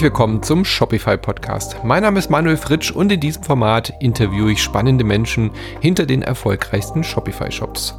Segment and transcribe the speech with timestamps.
[0.00, 1.76] Herzlich willkommen zum Shopify Podcast.
[1.84, 6.22] Mein Name ist Manuel Fritsch und in diesem Format interviewe ich spannende Menschen hinter den
[6.22, 7.94] erfolgreichsten Shopify Shops.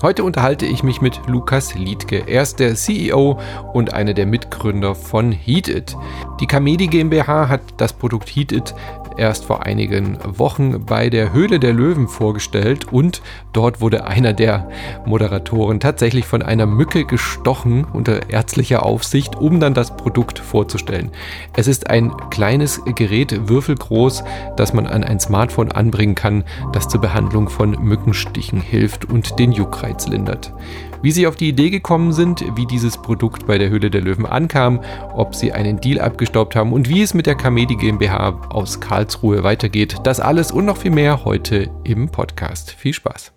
[0.00, 2.22] Heute unterhalte ich mich mit Lukas Liedke.
[2.26, 3.38] Er ist der CEO
[3.74, 5.98] und einer der Mitgründer von HeatIt.
[6.40, 8.74] Die Kamedi GmbH hat das Produkt HeatIt
[9.22, 13.22] erst vor einigen Wochen bei der Höhle der Löwen vorgestellt und
[13.52, 14.68] dort wurde einer der
[15.06, 21.12] Moderatoren tatsächlich von einer Mücke gestochen unter ärztlicher Aufsicht, um dann das Produkt vorzustellen.
[21.54, 24.24] Es ist ein kleines Gerät, würfelgroß,
[24.56, 29.52] das man an ein Smartphone anbringen kann, das zur Behandlung von Mückenstichen hilft und den
[29.52, 30.52] Juckreiz lindert.
[31.02, 34.24] Wie sie auf die Idee gekommen sind, wie dieses Produkt bei der Höhle der Löwen
[34.24, 34.80] ankam,
[35.16, 39.42] ob sie einen Deal abgestaubt haben und wie es mit der Kamedi GmbH aus Karlsruhe
[39.42, 42.70] weitergeht, das alles und noch viel mehr heute im Podcast.
[42.70, 43.32] Viel Spaß.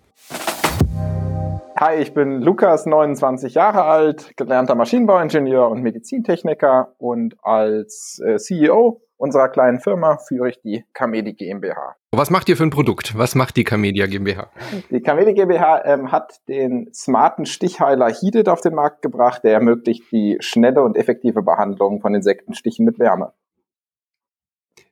[1.76, 9.02] Hi, ich bin Lukas, 29 Jahre alt, gelernter Maschinenbauingenieur und Medizintechniker und als äh, CEO
[9.16, 11.96] unserer kleinen Firma führe ich die Kamedi GmbH.
[12.12, 13.16] Was macht ihr für ein Produkt?
[13.16, 14.50] Was macht die Kamedia GmbH?
[14.90, 20.04] Die Kamedi GmbH ähm, hat den smarten Stichheiler Heated auf den Markt gebracht, der ermöglicht
[20.12, 23.32] die schnelle und effektive Behandlung von Insektenstichen mit Wärme.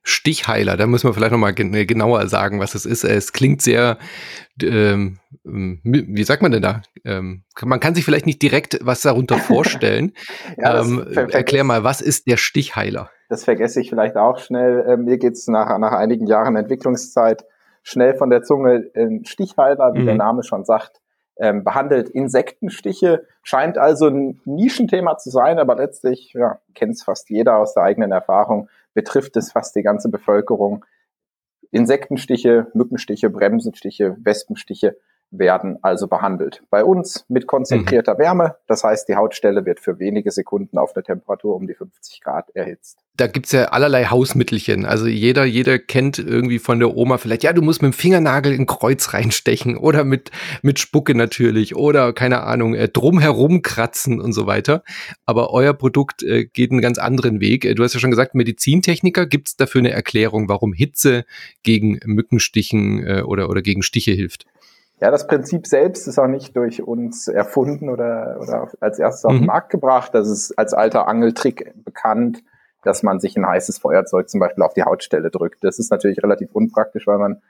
[0.07, 3.03] Stichheiler, da müssen wir vielleicht nochmal äh, genauer sagen, was es ist.
[3.03, 3.97] Es klingt sehr,
[4.61, 6.83] ähm, wie sagt man denn da?
[7.03, 10.13] Ähm, man kann sich vielleicht nicht direkt was darunter vorstellen.
[10.57, 13.09] ja, ähm, erklär mal, was ist der Stichheiler?
[13.29, 14.81] Das vergesse ich vielleicht auch schnell.
[14.87, 17.45] Äh, mir geht's nach, nach einigen Jahren Entwicklungszeit
[17.83, 18.91] schnell von der Zunge.
[18.95, 20.05] Ein Stichheiler, wie mhm.
[20.05, 21.01] der Name schon sagt,
[21.37, 27.29] ähm, behandelt Insektenstiche, scheint also ein Nischenthema zu sein, aber letztlich ja, kennt es fast
[27.29, 30.85] jeder aus der eigenen Erfahrung, betrifft es fast die ganze Bevölkerung.
[31.71, 34.95] Insektenstiche, Mückenstiche, Bremsenstiche, Wespenstiche
[35.31, 36.63] werden also behandelt.
[36.69, 38.19] Bei uns mit konzentrierter mhm.
[38.19, 42.21] Wärme, das heißt, die Hautstelle wird für wenige Sekunden auf eine Temperatur um die 50
[42.21, 42.99] Grad erhitzt.
[43.17, 44.85] Da gibt's ja allerlei Hausmittelchen.
[44.85, 48.53] Also jeder, jeder kennt irgendwie von der Oma vielleicht, ja, du musst mit dem Fingernagel
[48.53, 50.31] in Kreuz reinstechen oder mit,
[50.61, 54.83] mit Spucke natürlich oder keine Ahnung, äh, drumherum kratzen und so weiter.
[55.25, 57.63] Aber euer Produkt äh, geht einen ganz anderen Weg.
[57.65, 59.25] Äh, du hast ja schon gesagt, Medizintechniker.
[59.25, 61.25] Gibt's dafür eine Erklärung, warum Hitze
[61.63, 64.45] gegen Mückenstichen äh, oder, oder gegen Stiche hilft?
[65.01, 69.33] Ja, das Prinzip selbst ist auch nicht durch uns erfunden oder, oder als erstes auf
[69.33, 69.47] den mhm.
[69.47, 70.13] Markt gebracht.
[70.13, 72.43] Das ist als alter Angeltrick bekannt,
[72.83, 75.63] dass man sich ein heißes Feuerzeug zum Beispiel auf die Hautstelle drückt.
[75.63, 77.41] Das ist natürlich relativ unpraktisch, weil man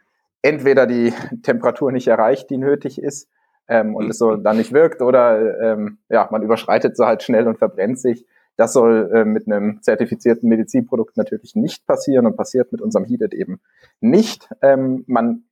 [0.41, 1.13] entweder die
[1.43, 3.29] Temperatur nicht erreicht, die nötig ist,
[3.67, 7.47] ähm, und es so dann nicht wirkt, oder ähm, ja, man überschreitet so halt schnell
[7.47, 8.25] und verbrennt sich.
[8.57, 13.33] Das soll äh, mit einem zertifizierten Medizinprodukt natürlich nicht passieren und passiert mit unserem Heated
[13.33, 13.59] eben
[13.99, 14.49] nicht.
[14.61, 15.43] Ähm, man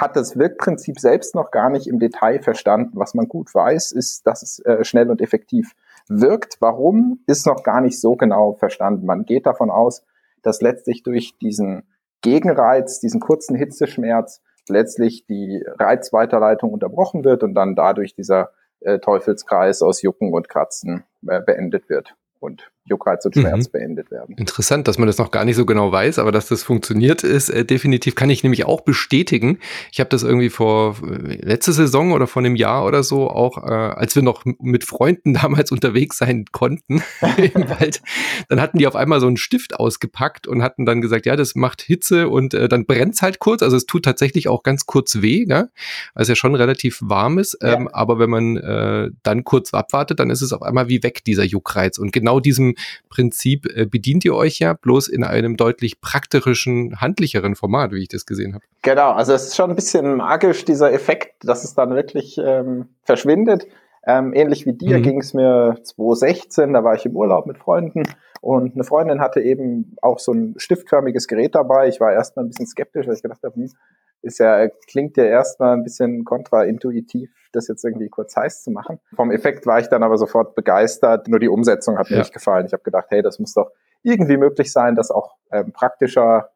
[0.00, 2.92] hat das Wirkprinzip selbst noch gar nicht im Detail verstanden.
[2.94, 5.74] Was man gut weiß, ist, dass es äh, schnell und effektiv
[6.08, 6.56] wirkt.
[6.60, 9.06] Warum, ist noch gar nicht so genau verstanden.
[9.06, 10.04] Man geht davon aus,
[10.42, 11.82] dass letztlich durch diesen
[12.22, 19.82] Gegenreiz, diesen kurzen Hitzeschmerz, letztlich die Reizweiterleitung unterbrochen wird und dann dadurch dieser äh, Teufelskreis
[19.82, 23.72] aus Jucken und Kratzen äh, beendet wird und Juckreiz und Schmerz mhm.
[23.72, 24.34] beendet werden.
[24.36, 27.48] Interessant, dass man das noch gar nicht so genau weiß, aber dass das funktioniert ist,
[27.50, 29.58] äh, definitiv kann ich nämlich auch bestätigen.
[29.92, 33.58] Ich habe das irgendwie vor äh, letzte Saison oder vor einem Jahr oder so auch,
[33.58, 37.02] äh, als wir noch mit Freunden damals unterwegs sein konnten
[37.36, 38.02] im Wald,
[38.48, 41.54] dann hatten die auf einmal so einen Stift ausgepackt und hatten dann gesagt, ja, das
[41.54, 43.62] macht Hitze und äh, dann brennt's halt kurz.
[43.62, 45.70] Also es tut tatsächlich auch ganz kurz weh, ne?
[46.14, 47.58] weil es ja schon relativ warm ist.
[47.62, 47.94] Ähm, ja.
[47.94, 51.44] Aber wenn man äh, dann kurz abwartet, dann ist es auf einmal wie weg, dieser
[51.44, 51.98] Juckreiz.
[51.98, 52.74] Und genau diesem
[53.08, 58.08] Prinzip äh, bedient ihr euch ja bloß in einem deutlich praktischeren, handlicheren Format, wie ich
[58.08, 58.64] das gesehen habe.
[58.82, 62.88] Genau, also es ist schon ein bisschen magisch, dieser Effekt, dass es dann wirklich ähm,
[63.02, 63.66] verschwindet.
[64.06, 65.02] Ähm, ähnlich wie dir mhm.
[65.02, 68.04] ging es mir 2016, da war ich im Urlaub mit Freunden
[68.40, 71.88] und eine Freundin hatte eben auch so ein stiftförmiges Gerät dabei.
[71.88, 73.70] Ich war erstmal ein bisschen skeptisch, weil ich gedacht habe, hm,
[74.22, 78.98] ist ja, klingt ja erstmal ein bisschen kontraintuitiv, das jetzt irgendwie kurz heiß zu machen.
[79.14, 81.28] Vom Effekt war ich dann aber sofort begeistert.
[81.28, 82.66] Nur die Umsetzung hat mir nicht gefallen.
[82.66, 83.70] Ich habe gedacht, hey, das muss doch
[84.02, 86.50] irgendwie möglich sein, das auch ähm, praktischer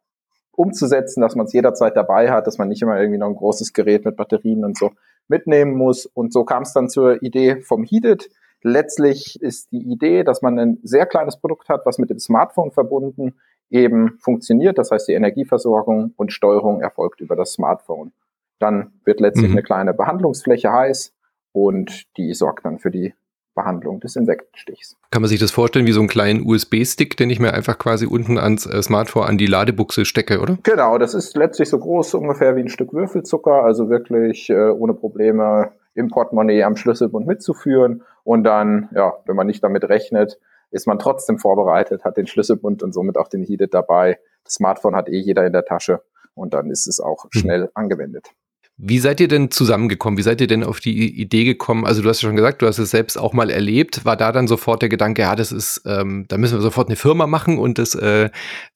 [0.55, 3.73] umzusetzen, dass man es jederzeit dabei hat, dass man nicht immer irgendwie noch ein großes
[3.73, 4.91] Gerät mit Batterien und so
[5.29, 6.07] mitnehmen muss.
[6.07, 8.29] Und so kam es dann zur Idee vom Heated.
[8.63, 12.71] Letztlich ist die Idee, dass man ein sehr kleines Produkt hat, was mit dem Smartphone
[12.71, 13.35] verbunden
[13.73, 14.79] eben funktioniert.
[14.79, 18.13] Das heißt, die Energieversorgung und Steuerung erfolgt über das Smartphone.
[18.59, 19.57] Dann wird letztlich mhm.
[19.57, 21.13] eine kleine Behandlungsfläche heiß
[21.53, 23.15] und die sorgt dann für die
[23.55, 24.97] Behandlung des Insektenstichs.
[25.11, 28.07] Kann man sich das vorstellen wie so einen kleinen USB-Stick, den ich mir einfach quasi
[28.07, 30.57] unten ans äh, Smartphone an die Ladebuchse stecke, oder?
[30.63, 34.95] Genau, das ist letztlich so groß ungefähr wie ein Stück Würfelzucker, also wirklich äh, ohne
[34.95, 40.39] Probleme im Portemonnaie am Schlüsselbund mitzuführen und dann, ja, wenn man nicht damit rechnet,
[40.73, 44.19] ist man trotzdem vorbereitet, hat den Schlüsselbund und somit auch den Heated dabei.
[44.45, 46.03] Das Smartphone hat eh jeder in der Tasche
[46.35, 47.39] und dann ist es auch mhm.
[47.39, 48.33] schnell angewendet.
[48.79, 50.19] Wie seid ihr denn zusammengekommen?
[50.19, 51.85] Wie seid ihr denn auf die Idee gekommen?
[51.85, 54.05] Also du hast ja schon gesagt, du hast es selbst auch mal erlebt.
[54.05, 56.97] War da dann sofort der Gedanke, ja, das ist, ähm, da müssen wir sofort eine
[56.97, 58.31] Firma machen und das äh,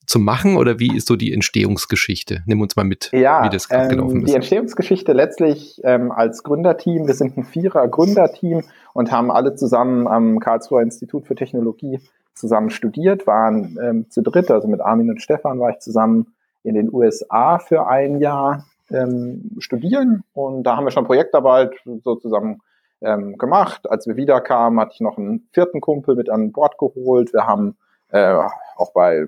[0.07, 0.59] zu machen?
[0.59, 2.43] Oder wie ist so die Entstehungsgeschichte?
[2.47, 4.31] Nimm uns mal mit, ja, wie das ähm, gelaufen ist.
[4.31, 7.07] Die Entstehungsgeschichte letztlich ähm, als Gründerteam.
[7.07, 8.63] Wir sind ein Vierer-Gründerteam
[8.93, 12.01] und haben alle zusammen am Karlsruher Institut für Technologie
[12.35, 16.75] zusammen studiert, waren ähm, zu dritt, also mit Armin und Stefan war ich zusammen in
[16.75, 22.61] den USA für ein Jahr ähm, studieren und da haben wir schon Projektarbeit so zusammen
[23.01, 23.91] ähm, gemacht.
[23.91, 27.33] Als wir wiederkamen, hatte ich noch einen vierten Kumpel mit an Bord geholt.
[27.33, 27.77] Wir haben
[28.11, 28.37] äh,
[28.77, 29.27] auch bei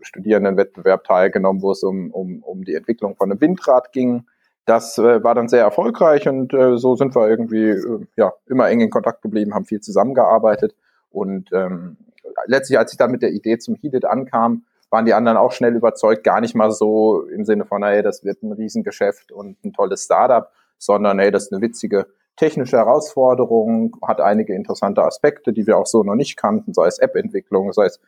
[0.00, 4.24] Studierendenwettbewerb teilgenommen, wo es um, um, um die Entwicklung von einem Windrad ging.
[4.66, 8.68] Das äh, war dann sehr erfolgreich und äh, so sind wir irgendwie äh, ja immer
[8.68, 10.74] eng in Kontakt geblieben, haben viel zusammengearbeitet
[11.10, 11.98] und ähm,
[12.46, 14.64] letztlich, als ich dann mit der Idee zum Heated ankam,
[14.94, 18.22] waren die anderen auch schnell überzeugt, gar nicht mal so im Sinne von, hey, das
[18.22, 20.48] wird ein Riesengeschäft und ein tolles Startup,
[20.78, 22.06] sondern hey, das ist eine witzige
[22.36, 27.00] technische Herausforderung, hat einige interessante Aspekte, die wir auch so noch nicht kannten, sei es
[27.00, 28.00] App-Entwicklung, sei es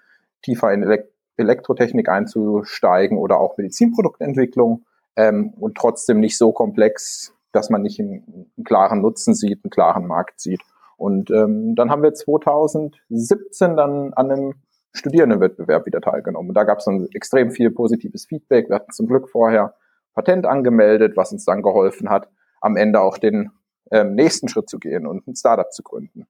[0.42, 4.84] tiefer in Elekt Elektrotechnik einzusteigen oder auch Medizinproduktentwicklung
[5.16, 9.70] ähm, und trotzdem nicht so komplex, dass man nicht einen, einen klaren Nutzen sieht, einen
[9.70, 10.62] klaren Markt sieht.
[10.96, 14.54] Und ähm, dann haben wir 2017 dann an einem
[14.96, 16.50] Studierendenwettbewerb wieder teilgenommen.
[16.50, 18.68] Und da gab es dann extrem viel positives Feedback.
[18.68, 19.74] Wir hatten zum Glück vorher
[20.14, 22.28] Patent angemeldet, was uns dann geholfen hat,
[22.60, 23.50] am Ende auch den
[23.90, 26.26] ähm, nächsten Schritt zu gehen und ein Startup zu gründen.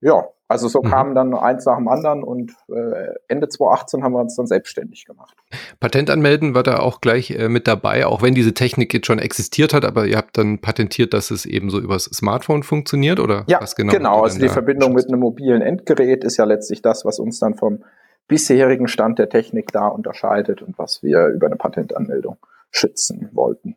[0.00, 0.90] Ja, also so mhm.
[0.90, 5.06] kam dann eins nach dem anderen und äh, Ende 2018 haben wir uns dann selbstständig
[5.06, 5.34] gemacht.
[5.80, 9.18] Patent anmelden war da auch gleich äh, mit dabei, auch wenn diese Technik jetzt schon
[9.18, 13.44] existiert hat, aber ihr habt dann patentiert, dass es eben so übers Smartphone funktioniert oder
[13.48, 13.92] ja, was genau?
[13.92, 15.06] Genau, also die Verbindung schützt?
[15.06, 17.82] mit einem mobilen Endgerät ist ja letztlich das, was uns dann vom
[18.28, 22.38] bisherigen Stand der Technik da unterscheidet und was wir über eine Patentanmeldung
[22.70, 23.76] schützen wollten.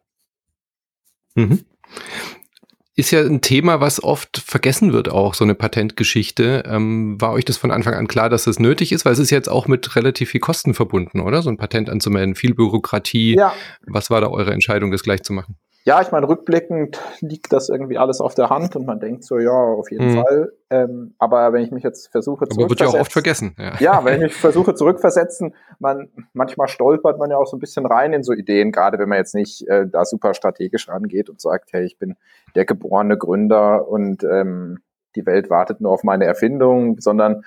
[1.35, 1.65] Mhm.
[2.95, 6.63] Ist ja ein Thema, was oft vergessen wird, auch so eine Patentgeschichte.
[6.65, 9.05] Ähm, war euch das von Anfang an klar, dass das nötig ist?
[9.05, 11.41] Weil es ist jetzt auch mit relativ viel Kosten verbunden, oder?
[11.41, 13.35] So ein Patent anzumelden, viel Bürokratie.
[13.37, 13.53] Ja.
[13.87, 15.55] Was war da eure Entscheidung, das gleich zu machen?
[15.85, 19.39] Ja, ich meine, rückblickend liegt das irgendwie alles auf der Hand und man denkt so,
[19.39, 20.21] ja, auf jeden mhm.
[20.21, 20.53] Fall.
[20.69, 22.63] Ähm, aber wenn ich mich jetzt versuche zurückzusetzen.
[22.63, 23.55] Aber wird ja auch oft vergessen.
[23.57, 23.73] Ja.
[23.79, 27.85] ja, wenn ich mich versuche zurückversetzen, man, manchmal stolpert man ja auch so ein bisschen
[27.85, 31.39] rein in so Ideen, gerade wenn man jetzt nicht äh, da super strategisch rangeht und
[31.39, 32.17] sagt, hey, ich bin
[32.55, 34.79] der geborene Gründer und ähm,
[35.15, 37.43] die Welt wartet nur auf meine Erfindung, sondern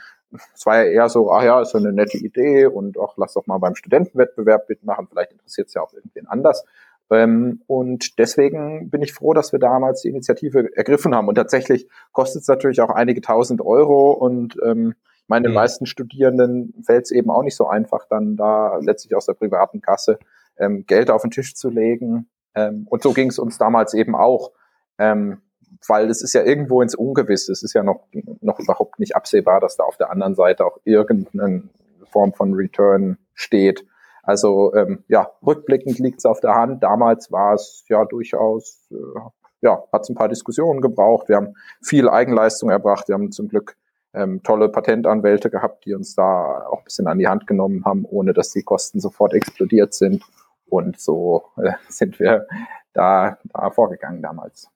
[0.54, 3.34] es war ja eher so, ah ja, ist so eine nette Idee und auch lass
[3.34, 6.64] doch mal beim Studentenwettbewerb mitmachen, vielleicht interessiert es ja auch irgendwen anders.
[7.12, 11.28] Ähm, und deswegen bin ich froh, dass wir damals die Initiative ergriffen haben.
[11.28, 14.94] Und tatsächlich kostet es natürlich auch einige tausend Euro und ähm,
[15.28, 15.54] meine mhm.
[15.54, 19.80] meisten Studierenden fällt es eben auch nicht so einfach, dann da letztlich aus der privaten
[19.80, 20.18] Kasse
[20.58, 22.28] ähm, Geld auf den Tisch zu legen.
[22.54, 24.52] Ähm, und so ging es uns damals eben auch,
[24.98, 25.40] ähm,
[25.86, 27.52] weil es ist ja irgendwo ins Ungewisse.
[27.52, 28.06] Es ist ja noch,
[28.40, 31.64] noch überhaupt nicht absehbar, dass da auf der anderen Seite auch irgendeine
[32.10, 33.86] Form von Return steht.
[34.22, 36.82] Also ähm, ja, rückblickend liegt es auf der Hand.
[36.82, 39.20] Damals war es ja durchaus, äh,
[39.62, 41.28] ja, hat es ein paar Diskussionen gebraucht.
[41.28, 43.08] Wir haben viel Eigenleistung erbracht.
[43.08, 43.76] Wir haben zum Glück
[44.14, 48.04] ähm, tolle Patentanwälte gehabt, die uns da auch ein bisschen an die Hand genommen haben,
[48.04, 50.22] ohne dass die Kosten sofort explodiert sind.
[50.66, 52.46] Und so äh, sind wir
[52.92, 54.68] da, da vorgegangen damals.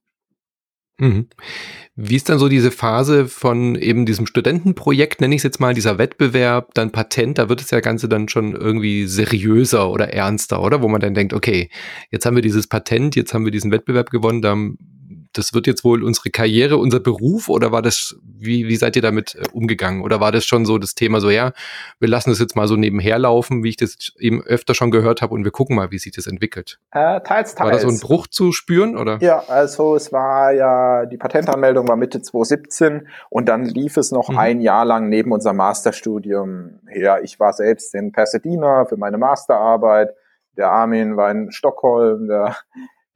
[0.99, 1.29] Mhm.
[1.95, 5.75] Wie ist dann so diese Phase von eben diesem Studentenprojekt, nenne ich es jetzt mal,
[5.75, 10.63] dieser Wettbewerb, dann Patent, da wird das ja Ganze dann schon irgendwie seriöser oder ernster,
[10.63, 10.83] oder?
[10.83, 11.71] Wo man dann denkt, okay,
[12.11, 14.57] jetzt haben wir dieses Patent, jetzt haben wir diesen Wettbewerb gewonnen, da
[15.39, 19.03] das wird jetzt wohl unsere Karriere, unser Beruf oder war das, wie, wie seid ihr
[19.03, 20.03] damit äh, umgegangen?
[20.03, 21.53] Oder war das schon so das Thema so, ja,
[21.99, 25.23] wir lassen das jetzt mal so nebenher laufen, wie ich das eben öfter schon gehört
[25.23, 26.79] habe und wir gucken mal, wie sich das entwickelt?
[26.91, 27.61] Äh, teils, teils.
[27.61, 29.19] War da so ein Bruch zu spüren oder?
[29.21, 34.29] Ja, also es war ja, die Patentanmeldung war Mitte 2017 und dann lief es noch
[34.29, 34.39] mhm.
[34.39, 37.21] ein Jahr lang neben unserem Masterstudium her.
[37.23, 40.15] Ich war selbst in Pasadena für meine Masterarbeit.
[40.57, 42.57] Der Armin war in Stockholm, der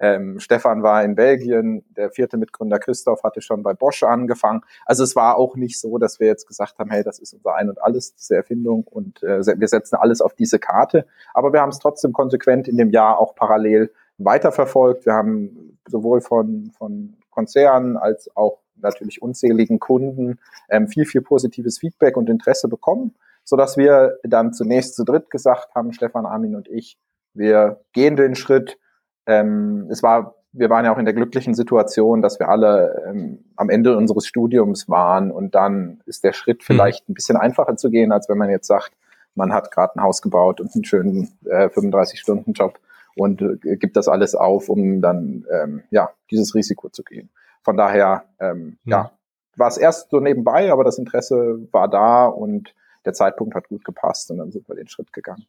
[0.00, 4.62] ähm, Stefan war in Belgien, der vierte Mitgründer Christoph hatte schon bei Bosch angefangen.
[4.86, 7.54] Also es war auch nicht so, dass wir jetzt gesagt haben, hey, das ist unser
[7.54, 11.06] Ein und Alles, diese Erfindung und äh, wir setzen alles auf diese Karte.
[11.34, 15.04] Aber wir haben es trotzdem konsequent in dem Jahr auch parallel weiterverfolgt.
[15.04, 20.38] Wir haben sowohl von, von Konzernen als auch natürlich unzähligen Kunden
[20.70, 23.14] ähm, viel, viel positives Feedback und Interesse bekommen,
[23.44, 26.98] sodass wir dann zunächst zu dritt gesagt haben, Stefan, Armin und ich,
[27.34, 28.78] wir gehen den Schritt,
[29.26, 33.44] ähm, es war wir waren ja auch in der glücklichen Situation, dass wir alle ähm,
[33.54, 36.64] am Ende unseres Studiums waren und dann ist der Schritt mhm.
[36.64, 38.92] vielleicht ein bisschen einfacher zu gehen, als wenn man jetzt sagt,
[39.36, 42.80] man hat gerade ein Haus gebaut und einen schönen äh, 35-Stunden-Job
[43.14, 47.30] und äh, gibt das alles auf, um dann ähm, ja dieses Risiko zu gehen.
[47.62, 48.90] Von daher ähm, mhm.
[48.90, 49.12] ja
[49.56, 52.74] war es erst so nebenbei, aber das Interesse war da und
[53.04, 55.46] der Zeitpunkt hat gut gepasst und dann sind wir den Schritt gegangen.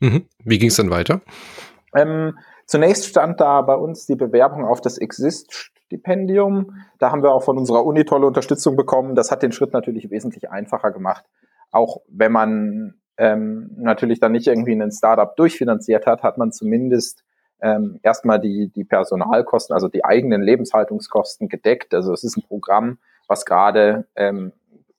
[0.00, 0.26] Mhm.
[0.44, 1.20] Wie ging es dann weiter?
[1.94, 6.76] Ähm, zunächst stand da bei uns die Bewerbung auf das Exist-Stipendium.
[6.98, 9.14] Da haben wir auch von unserer Uni tolle Unterstützung bekommen.
[9.14, 11.24] Das hat den Schritt natürlich wesentlich einfacher gemacht.
[11.70, 17.24] Auch wenn man ähm, natürlich dann nicht irgendwie einen Startup durchfinanziert hat, hat man zumindest
[17.60, 21.94] ähm, erstmal die, die Personalkosten, also die eigenen Lebenshaltungskosten gedeckt.
[21.94, 22.98] Also es ist ein Programm,
[23.28, 24.52] was gerade ähm,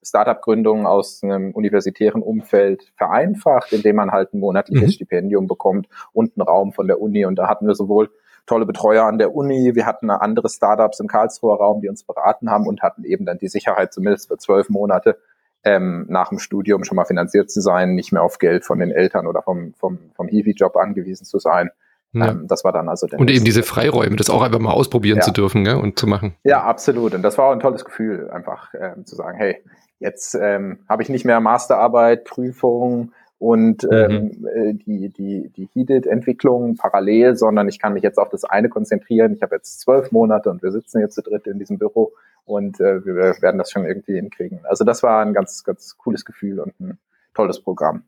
[0.05, 4.91] Startup-Gründungen aus einem universitären Umfeld vereinfacht, indem man halt ein monatliches mhm.
[4.91, 7.25] Stipendium bekommt und einen Raum von der Uni.
[7.25, 8.09] Und da hatten wir sowohl
[8.45, 12.49] tolle Betreuer an der Uni, wir hatten andere Startups im Karlsruher Raum, die uns beraten
[12.49, 15.17] haben und hatten eben dann die Sicherheit, zumindest für zwölf Monate
[15.63, 18.91] ähm, nach dem Studium schon mal finanziert zu sein, nicht mehr auf Geld von den
[18.91, 21.71] Eltern oder vom, vom, vom Hiwi-Job angewiesen zu sein.
[22.13, 22.29] Ja.
[22.29, 25.17] Ähm, das war dann also der Und eben diese Freiräume, das auch einfach mal ausprobieren
[25.17, 25.23] ja.
[25.23, 25.75] zu dürfen gell?
[25.75, 26.35] und zu machen.
[26.43, 27.15] Ja, absolut.
[27.15, 29.63] Und das war auch ein tolles Gefühl, einfach ähm, zu sagen, hey,
[29.99, 33.91] Jetzt ähm, habe ich nicht mehr Masterarbeit, Prüfung und mhm.
[33.91, 38.69] ähm, äh, die, die, die Heated-Entwicklung parallel, sondern ich kann mich jetzt auf das eine
[38.69, 39.33] konzentrieren.
[39.33, 42.13] Ich habe jetzt zwölf Monate und wir sitzen jetzt zu dritt in diesem Büro
[42.45, 44.61] und äh, wir werden das schon irgendwie hinkriegen.
[44.65, 46.97] Also das war ein ganz, ganz cooles Gefühl und ein
[47.33, 48.03] tolles Programm.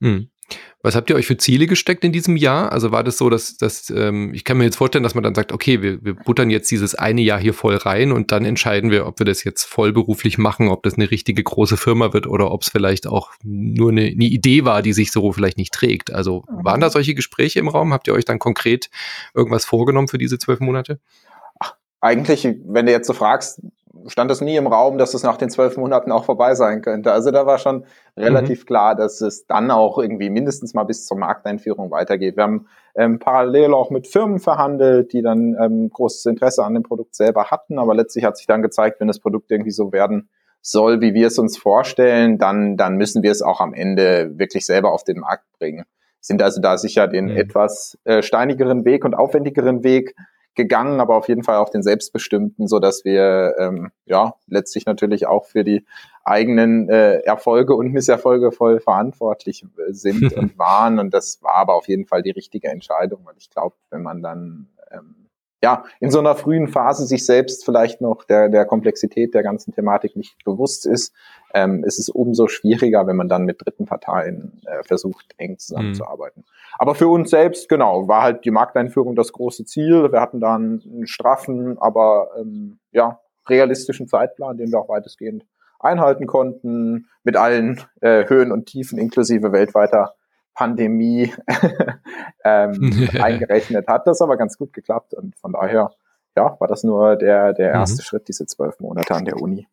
[0.00, 0.28] Mhm.
[0.82, 2.70] Was habt ihr euch für Ziele gesteckt in diesem Jahr?
[2.70, 5.34] Also war das so, dass, dass ähm, ich kann mir jetzt vorstellen, dass man dann
[5.34, 8.92] sagt, okay, wir, wir buttern jetzt dieses eine Jahr hier voll rein und dann entscheiden
[8.92, 12.52] wir, ob wir das jetzt vollberuflich machen, ob das eine richtige große Firma wird oder
[12.52, 16.12] ob es vielleicht auch nur eine, eine Idee war, die sich so vielleicht nicht trägt.
[16.12, 17.92] Also waren da solche Gespräche im Raum?
[17.92, 18.88] Habt ihr euch dann konkret
[19.34, 21.00] irgendwas vorgenommen für diese zwölf Monate?
[21.58, 23.60] Ach, eigentlich, wenn du jetzt so fragst,
[24.06, 27.12] stand es nie im Raum, dass es nach den zwölf Monaten auch vorbei sein könnte.
[27.12, 27.84] Also da war schon
[28.16, 28.66] relativ mhm.
[28.66, 32.36] klar, dass es dann auch irgendwie mindestens mal bis zur Markteinführung weitergeht.
[32.36, 36.82] Wir haben ähm, parallel auch mit Firmen verhandelt, die dann ähm, großes Interesse an dem
[36.82, 40.28] Produkt selber hatten, aber letztlich hat sich dann gezeigt, wenn das Produkt irgendwie so werden
[40.62, 44.66] soll, wie wir es uns vorstellen, dann, dann müssen wir es auch am Ende wirklich
[44.66, 45.84] selber auf den Markt bringen.
[46.20, 47.36] Sind also da sicher den mhm.
[47.36, 50.14] etwas äh, steinigeren Weg und aufwendigeren Weg
[50.56, 55.26] gegangen, aber auf jeden Fall auch den selbstbestimmten, so dass wir ähm, ja letztlich natürlich
[55.26, 55.84] auch für die
[56.24, 60.98] eigenen äh, Erfolge und Misserfolge voll verantwortlich äh, sind und waren.
[60.98, 64.22] Und das war aber auf jeden Fall die richtige Entscheidung, weil ich glaube, wenn man
[64.22, 65.25] dann ähm,
[65.62, 69.72] ja, in so einer frühen Phase sich selbst vielleicht noch der, der Komplexität der ganzen
[69.72, 71.14] Thematik nicht bewusst ist,
[71.54, 76.42] ähm, ist es umso schwieriger, wenn man dann mit dritten Parteien äh, versucht, eng zusammenzuarbeiten.
[76.42, 76.52] Mhm.
[76.78, 80.12] Aber für uns selbst, genau, war halt die Markteinführung das große Ziel.
[80.12, 85.46] Wir hatten dann einen straffen, aber ähm, ja, realistischen Zeitplan, den wir auch weitestgehend
[85.78, 90.14] einhalten konnten, mit allen äh, Höhen und Tiefen inklusive weltweiter
[90.56, 91.32] Pandemie
[92.44, 94.06] ähm, eingerechnet hat.
[94.06, 95.92] Das aber ganz gut geklappt und von daher
[96.36, 97.80] ja, war das nur der, der mhm.
[97.80, 98.04] erste mhm.
[98.04, 99.68] Schritt, diese zwölf Monate an der Uni.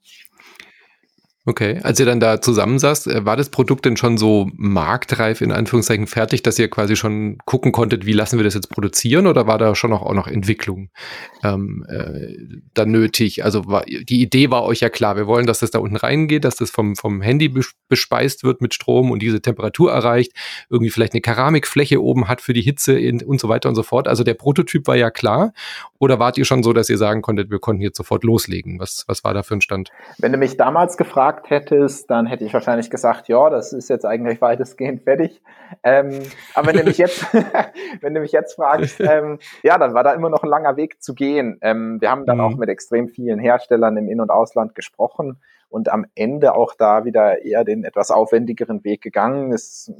[1.45, 5.51] Okay, als ihr dann da zusammensaßt, äh, war das Produkt denn schon so marktreif in
[5.51, 9.45] Anführungszeichen fertig, dass ihr quasi schon gucken konntet, wie lassen wir das jetzt produzieren oder
[9.45, 10.89] war da schon auch, auch noch Entwicklung
[11.43, 12.37] ähm, äh,
[12.73, 13.43] da nötig?
[13.43, 16.45] Also war, die Idee war euch ja klar, wir wollen, dass das da unten reingeht,
[16.45, 17.53] dass das vom, vom Handy
[17.89, 20.31] bespeist wird mit Strom und diese Temperatur erreicht,
[20.69, 23.83] irgendwie vielleicht eine Keramikfläche oben hat für die Hitze in, und so weiter und so
[23.83, 24.07] fort.
[24.07, 25.51] Also der Prototyp war ja klar
[25.99, 28.79] oder wart ihr schon so, dass ihr sagen konntet, wir konnten jetzt sofort loslegen?
[28.79, 29.89] Was, was war da für ein Stand?
[30.19, 33.89] Wenn du mich damals gefragt gefragt hättest, dann hätte ich wahrscheinlich gesagt, ja, das ist
[33.89, 35.41] jetzt eigentlich weitestgehend fertig.
[35.83, 36.21] Ähm,
[36.53, 37.25] aber wenn du mich jetzt,
[38.01, 41.01] wenn du mich jetzt fragst, ähm, ja, dann war da immer noch ein langer Weg
[41.01, 41.57] zu gehen.
[41.61, 42.43] Ähm, wir haben dann mhm.
[42.43, 47.05] auch mit extrem vielen Herstellern im In- und Ausland gesprochen und am Ende auch da
[47.05, 49.51] wieder eher den etwas aufwendigeren Weg gegangen.
[49.51, 49.91] Es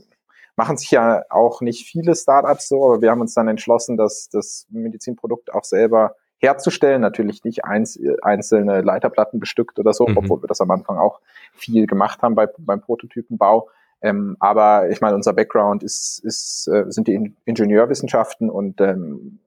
[0.55, 4.29] machen sich ja auch nicht viele Startups so, aber wir haben uns dann entschlossen, dass
[4.29, 7.01] das Medizinprodukt auch selber herzustellen.
[7.01, 10.17] Natürlich nicht eins, einzelne Leiterplatten bestückt oder so, mhm.
[10.17, 11.21] obwohl wir das am Anfang auch
[11.53, 13.69] viel gemacht haben bei, beim Prototypenbau.
[14.01, 19.39] Ähm, aber ich meine, unser Background ist, ist, äh, sind die Ingenieurwissenschaften und ähm,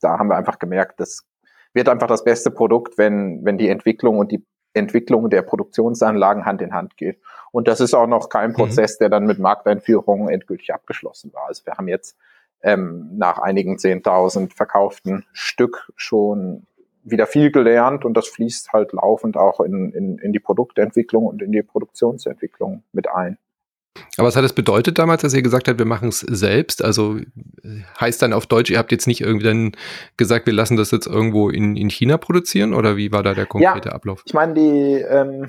[0.00, 1.26] da haben wir einfach gemerkt, das
[1.74, 6.62] wird einfach das beste Produkt, wenn, wenn die Entwicklung und die Entwicklung der Produktionsanlagen Hand
[6.62, 7.20] in Hand geht.
[7.52, 8.54] Und das ist auch noch kein mhm.
[8.54, 11.46] Prozess, der dann mit Markteinführung endgültig abgeschlossen war.
[11.48, 12.16] Also wir haben jetzt
[12.62, 16.66] ähm, nach einigen 10.000 verkauften Stück schon
[17.02, 21.42] wieder viel gelernt und das fließt halt laufend auch in, in, in die Produktentwicklung und
[21.42, 23.38] in die Produktionsentwicklung mit ein.
[24.16, 26.82] Aber was hat das bedeutet damals, dass ihr gesagt habt, wir machen es selbst?
[26.84, 27.18] Also
[28.00, 29.72] heißt dann auf Deutsch, ihr habt jetzt nicht irgendwie dann
[30.16, 33.46] gesagt, wir lassen das jetzt irgendwo in, in China produzieren oder wie war da der
[33.46, 34.22] konkrete ja, Ablauf?
[34.26, 35.48] Ich meine, die, ähm,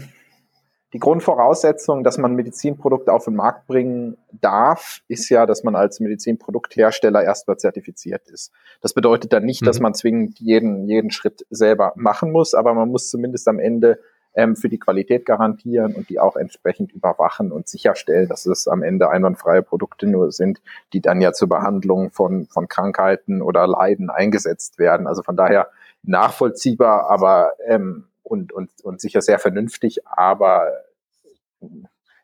[0.93, 6.00] die Grundvoraussetzung, dass man Medizinprodukte auf den Markt bringen darf, ist ja, dass man als
[6.00, 8.51] Medizinprodukthersteller erstmal zertifiziert ist.
[8.81, 9.67] Das bedeutet dann nicht, mhm.
[9.67, 14.00] dass man zwingend jeden, jeden Schritt selber machen muss, aber man muss zumindest am Ende
[14.33, 18.83] ähm, für die Qualität garantieren und die auch entsprechend überwachen und sicherstellen, dass es am
[18.83, 20.62] Ende einwandfreie Produkte nur sind,
[20.93, 25.07] die dann ja zur Behandlung von, von Krankheiten oder Leiden eingesetzt werden.
[25.07, 25.69] Also von daher
[26.03, 30.72] nachvollziehbar, aber ähm, und, und, und sicher sehr vernünftig, aber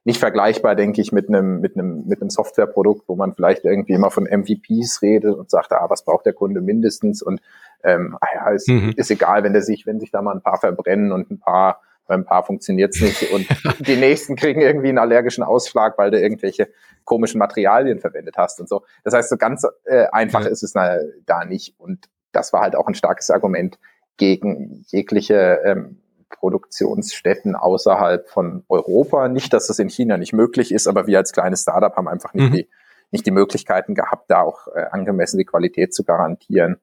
[0.06, 3.92] nicht vergleichbar, denke ich, mit einem, mit einem, mit einem Softwareprodukt, wo man vielleicht irgendwie
[3.92, 7.42] immer von MVPs redet und sagt, ah, was braucht der Kunde mindestens und
[7.84, 8.94] ähm, ah ja, ist, mhm.
[8.96, 11.82] ist egal, wenn der sich, wenn sich da mal ein paar verbrennen und ein paar
[12.08, 13.46] beim Paar funktioniert's nicht und
[13.86, 16.70] die nächsten kriegen irgendwie einen allergischen Ausschlag, weil du irgendwelche
[17.04, 18.86] komischen Materialien verwendet hast und so.
[19.04, 20.48] Das heißt, so ganz äh, einfach ja.
[20.48, 21.78] ist es na, da nicht.
[21.78, 23.78] Und das war halt auch ein starkes Argument
[24.17, 25.97] gegen jegliche ähm,
[26.29, 29.27] Produktionsstätten außerhalb von Europa.
[29.29, 32.33] Nicht, dass das in China nicht möglich ist, aber wir als kleines Startup haben einfach
[32.33, 32.55] nicht, mhm.
[32.55, 32.67] die,
[33.12, 36.77] nicht die Möglichkeiten gehabt, da auch äh, angemessen die Qualität zu garantieren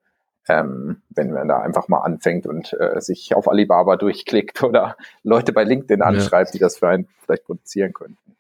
[0.48, 5.52] ähm, wenn man da einfach mal anfängt und äh, sich auf Alibaba durchklickt oder Leute
[5.52, 6.52] bei LinkedIn anschreibt, ja.
[6.52, 8.36] die das für einen vielleicht produzieren könnten.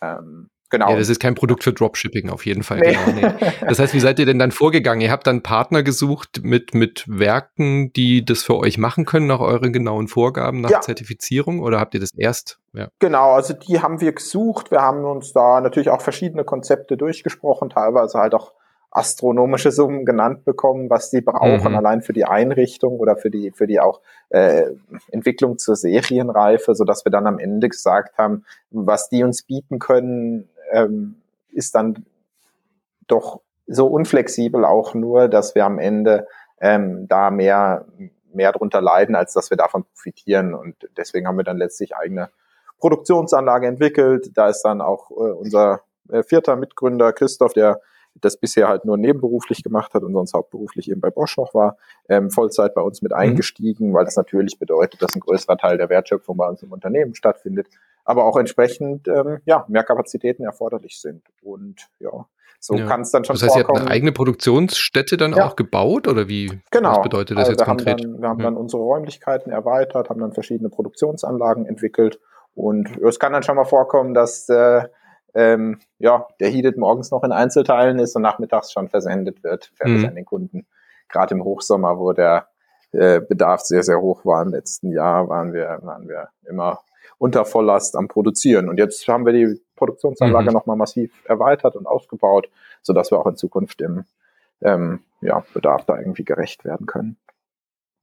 [0.00, 0.90] Ähm, Genau.
[0.90, 2.80] Ja, das ist kein Produkt für Dropshipping auf jeden Fall.
[2.80, 2.96] Nee.
[3.06, 3.52] Genau, nee.
[3.66, 5.00] Das heißt, wie seid ihr denn dann vorgegangen?
[5.00, 9.40] Ihr habt dann Partner gesucht mit, mit Werken, die das für euch machen können nach
[9.40, 10.80] euren genauen Vorgaben, nach ja.
[10.80, 12.58] Zertifizierung oder habt ihr das erst?
[12.74, 12.88] Ja.
[12.98, 14.70] Genau, also die haben wir gesucht.
[14.70, 18.52] Wir haben uns da natürlich auch verschiedene Konzepte durchgesprochen, teilweise halt auch
[18.90, 21.76] astronomische Summen genannt bekommen, was die brauchen, mhm.
[21.76, 24.64] allein für die Einrichtung oder für die, für die auch äh,
[25.10, 29.78] Entwicklung zur Serienreife, so dass wir dann am Ende gesagt haben, was die uns bieten
[29.78, 31.16] können, ähm,
[31.50, 32.04] ist dann
[33.06, 36.26] doch so unflexibel auch nur, dass wir am Ende
[36.60, 37.86] ähm, da mehr,
[38.32, 40.54] mehr drunter leiden, als dass wir davon profitieren.
[40.54, 42.30] Und deswegen haben wir dann letztlich eigene
[42.78, 44.30] Produktionsanlage entwickelt.
[44.34, 47.80] Da ist dann auch äh, unser äh, vierter Mitgründer Christoph, der
[48.20, 51.76] das bisher halt nur nebenberuflich gemacht hat und sonst hauptberuflich eben bei Bosch noch war,
[52.08, 53.18] ähm, Vollzeit bei uns mit mhm.
[53.18, 57.14] eingestiegen, weil das natürlich bedeutet, dass ein größerer Teil der Wertschöpfung bei uns im Unternehmen
[57.14, 57.68] stattfindet,
[58.08, 61.22] aber auch entsprechend ähm, ja, mehr Kapazitäten erforderlich sind.
[61.42, 62.24] Und ja,
[62.58, 62.86] so ja.
[62.86, 63.76] kann es dann schon Das heißt, vorkommen.
[63.76, 65.46] ihr habt eine eigene Produktionsstätte dann ja.
[65.46, 66.58] auch gebaut oder wie?
[66.70, 66.92] Genau.
[66.92, 68.00] Was bedeutet das also jetzt konkret?
[68.00, 68.44] Haben dann, wir haben ja.
[68.46, 72.18] dann unsere Räumlichkeiten erweitert, haben dann verschiedene Produktionsanlagen entwickelt
[72.54, 74.84] und es kann dann schon mal vorkommen, dass äh,
[75.34, 79.98] ähm, ja, der Heated morgens noch in Einzelteilen ist und nachmittags schon versendet wird, fertig
[79.98, 80.08] mhm.
[80.08, 80.66] an den Kunden.
[81.10, 82.48] Gerade im Hochsommer, wo der
[82.92, 86.80] äh, Bedarf sehr, sehr hoch war im letzten Jahr, waren wir, waren wir immer
[87.18, 88.68] unter Volllast am Produzieren.
[88.68, 90.54] Und jetzt haben wir die Produktionsanlage mhm.
[90.54, 92.48] nochmal massiv erweitert und ausgebaut,
[92.82, 94.04] sodass wir auch in Zukunft dem
[94.62, 97.16] ähm, ja, Bedarf da irgendwie gerecht werden können.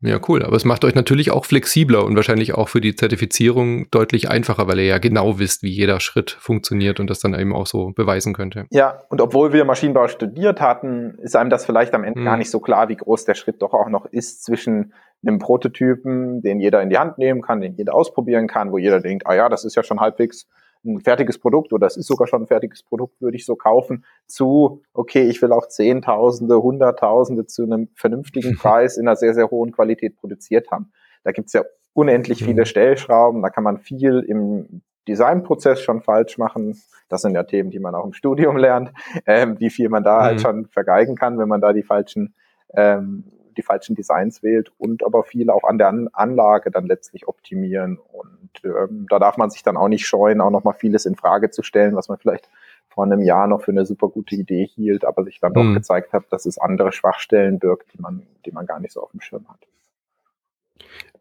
[0.02, 0.44] Ja, cool.
[0.44, 4.68] Aber es macht euch natürlich auch flexibler und wahrscheinlich auch für die Zertifizierung deutlich einfacher,
[4.68, 7.92] weil ihr ja genau wisst, wie jeder Schritt funktioniert und das dann eben auch so
[7.92, 8.66] beweisen könnte.
[8.72, 12.26] Ja, und obwohl wir Maschinenbau studiert hatten, ist einem das vielleicht am Ende hm.
[12.26, 14.94] gar nicht so klar, wie groß der Schritt doch auch noch ist zwischen
[15.26, 19.00] einem Prototypen, den jeder in die Hand nehmen kann, den jeder ausprobieren kann, wo jeder
[19.00, 20.48] denkt, ah ja, das ist ja schon halbwegs
[20.86, 24.06] ein fertiges Produkt oder es ist sogar schon ein fertiges Produkt, würde ich so kaufen,
[24.28, 29.50] zu, okay, ich will auch Zehntausende, Hunderttausende zu einem vernünftigen Preis in einer sehr, sehr
[29.50, 30.92] hohen Qualität produziert haben.
[31.24, 32.66] Da gibt's ja unendlich viele mhm.
[32.66, 36.82] Stellschrauben, da kann man viel im Designprozess schon falsch machen.
[37.10, 38.92] Das sind ja Themen, die man auch im Studium lernt,
[39.26, 40.26] ähm, wie viel man da halt mhm.
[40.28, 42.34] halt schon vergeigen kann, wenn man da die falschen
[42.74, 47.98] ähm, die falschen Designs wählt und aber viel auch an der Anlage dann letztlich optimieren.
[48.12, 51.50] Und ähm, da darf man sich dann auch nicht scheuen, auch nochmal vieles in Frage
[51.50, 52.50] zu stellen, was man vielleicht
[52.88, 55.74] vor einem Jahr noch für eine super gute Idee hielt, aber sich dann doch mhm.
[55.74, 59.12] gezeigt hat, dass es andere Schwachstellen birgt, die man, die man gar nicht so auf
[59.12, 59.68] dem Schirm hat.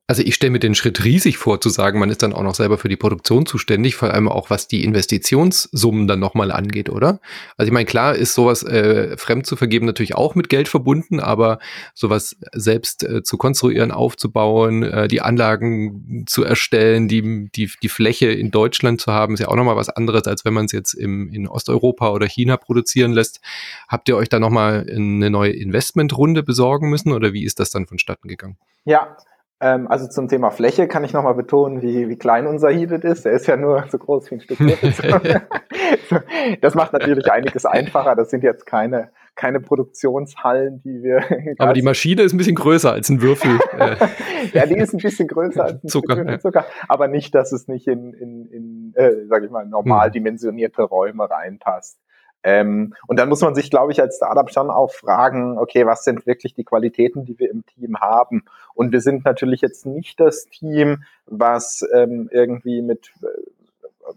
[0.07, 2.55] Also ich stelle mir den Schritt riesig vor, zu sagen, man ist dann auch noch
[2.55, 7.21] selber für die Produktion zuständig, vor allem auch was die Investitionssummen dann nochmal angeht, oder?
[7.57, 11.21] Also ich meine, klar ist sowas äh, fremd zu vergeben natürlich auch mit Geld verbunden,
[11.21, 11.59] aber
[11.95, 18.27] sowas selbst äh, zu konstruieren, aufzubauen, äh, die Anlagen zu erstellen, die, die, die Fläche
[18.27, 20.93] in Deutschland zu haben, ist ja auch nochmal was anderes, als wenn man es jetzt
[20.93, 23.41] im, in Osteuropa oder China produzieren lässt.
[23.89, 27.87] Habt ihr euch da nochmal eine neue Investmentrunde besorgen müssen oder wie ist das dann
[27.87, 28.59] vonstatten gegangen?
[28.85, 29.17] Ja,
[29.65, 33.25] ähm, also zum Thema Fläche kann ich nochmal betonen, wie, wie klein unser Heated ist.
[33.25, 34.59] Er ist ja nur so groß wie ein Stück
[36.61, 38.15] Das macht natürlich einiges einfacher.
[38.15, 41.23] Das sind jetzt keine, keine Produktionshallen, die wir.
[41.59, 43.59] Aber die Maschine ist ein bisschen größer als ein Würfel.
[44.53, 46.43] ja, die ist ein bisschen größer als ein Zucker, Stück.
[46.43, 46.67] Zucker.
[46.87, 50.13] Aber nicht, dass es nicht in, in, in äh, sage ich mal, normal mhm.
[50.13, 51.99] dimensionierte Räume reinpasst.
[52.45, 56.05] Ähm, und dann muss man sich, glaube ich, als Startup schon auch fragen, okay, was
[56.05, 58.45] sind wirklich die Qualitäten, die wir im Team haben?
[58.75, 64.13] Und wir sind natürlich jetzt nicht das Team, was ähm, irgendwie mit äh,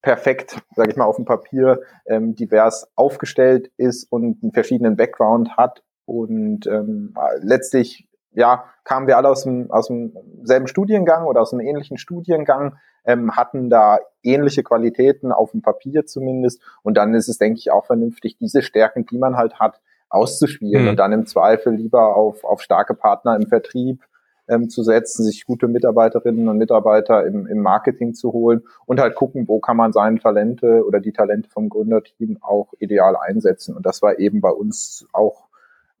[0.00, 5.56] perfekt, sage ich mal, auf dem Papier ähm, divers aufgestellt ist und einen verschiedenen Background
[5.56, 11.40] hat und ähm, letztlich ja, kamen wir alle aus dem, aus dem selben Studiengang oder
[11.40, 16.60] aus einem ähnlichen Studiengang, ähm, hatten da ähnliche Qualitäten auf dem Papier zumindest.
[16.82, 20.84] Und dann ist es, denke ich, auch vernünftig, diese Stärken, die man halt hat, auszuspielen
[20.84, 20.90] mhm.
[20.90, 24.04] und dann im Zweifel lieber auf, auf starke Partner im Vertrieb
[24.48, 29.14] ähm, zu setzen, sich gute Mitarbeiterinnen und Mitarbeiter im, im Marketing zu holen und halt
[29.14, 33.74] gucken, wo kann man seine Talente oder die Talente vom Gründerteam auch ideal einsetzen.
[33.74, 35.45] Und das war eben bei uns auch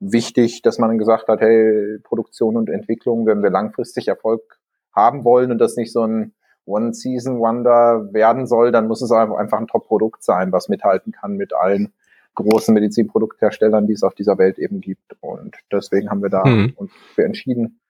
[0.00, 4.58] wichtig, dass man gesagt hat, hey, Produktion und Entwicklung, wenn wir langfristig Erfolg
[4.94, 6.32] haben wollen und das nicht so ein
[6.66, 11.92] One-Season-Wonder werden soll, dann muss es einfach ein Top-Produkt sein, was mithalten kann mit allen
[12.34, 15.16] großen Medizinproduktherstellern, die es auf dieser Welt eben gibt.
[15.20, 16.74] Und deswegen haben wir da mhm.
[16.76, 17.80] uns für entschieden,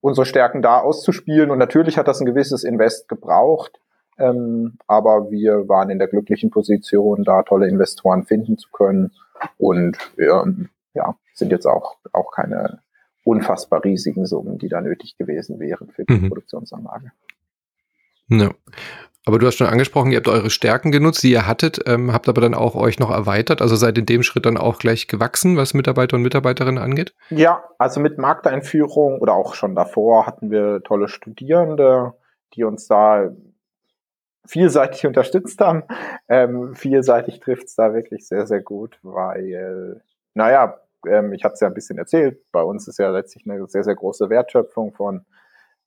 [0.00, 1.50] unsere Stärken da auszuspielen.
[1.50, 3.80] Und natürlich hat das ein gewisses Invest gebraucht.
[4.18, 9.12] Ähm, aber wir waren in der glücklichen Position, da tolle Investoren finden zu können.
[9.58, 10.44] Und wir
[10.92, 12.80] ja, sind jetzt auch, auch keine
[13.24, 16.28] unfassbar riesigen Summen, die da nötig gewesen wären für die mhm.
[16.28, 17.12] Produktionsanlage.
[18.28, 18.50] Ja.
[19.26, 22.28] Aber du hast schon angesprochen, ihr habt eure Stärken genutzt, die ihr hattet, ähm, habt
[22.28, 25.56] aber dann auch euch noch erweitert, also seid in dem Schritt dann auch gleich gewachsen,
[25.56, 27.14] was Mitarbeiter und Mitarbeiterinnen angeht?
[27.30, 32.12] Ja, also mit Markteinführung oder auch schon davor hatten wir tolle Studierende,
[32.54, 33.30] die uns da
[34.46, 35.84] vielseitig unterstützt haben.
[36.28, 40.02] Ähm, vielseitig trifft's da wirklich sehr, sehr gut, weil,
[40.34, 43.66] naja, ähm, ich hatte es ja ein bisschen erzählt, bei uns ist ja letztlich eine
[43.68, 45.24] sehr, sehr große Wertschöpfung von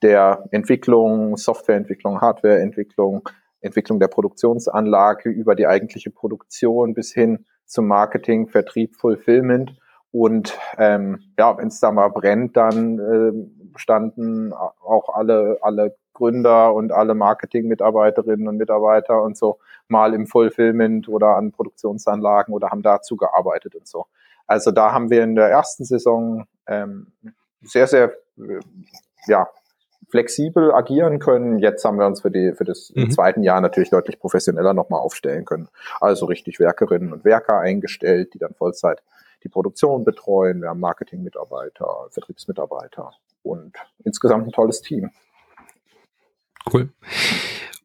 [0.01, 3.27] der Entwicklung, Softwareentwicklung, Hardwareentwicklung,
[3.61, 9.75] Entwicklung der Produktionsanlage über die eigentliche Produktion bis hin zum Marketing, Vertrieb, Fulfillment.
[10.11, 16.73] Und ähm, ja, wenn es da mal brennt, dann äh, standen auch alle, alle Gründer
[16.73, 22.81] und alle Marketing-Mitarbeiterinnen und Mitarbeiter und so mal im Fulfillment oder an Produktionsanlagen oder haben
[22.81, 24.07] dazu gearbeitet und so.
[24.47, 27.11] Also da haben wir in der ersten Saison ähm,
[27.61, 28.59] sehr, sehr äh,
[29.27, 29.47] ja,
[30.09, 31.59] flexibel agieren können.
[31.59, 33.11] Jetzt haben wir uns für, die, für das mhm.
[33.11, 35.67] zweiten Jahr natürlich deutlich professioneller nochmal aufstellen können.
[35.99, 39.03] Also richtig Werkerinnen und Werker eingestellt, die dann Vollzeit
[39.43, 40.61] die Produktion betreuen.
[40.61, 43.11] Wir haben Marketing-Mitarbeiter, Vertriebsmitarbeiter
[43.43, 45.11] und insgesamt ein tolles Team.
[46.71, 46.89] Cool.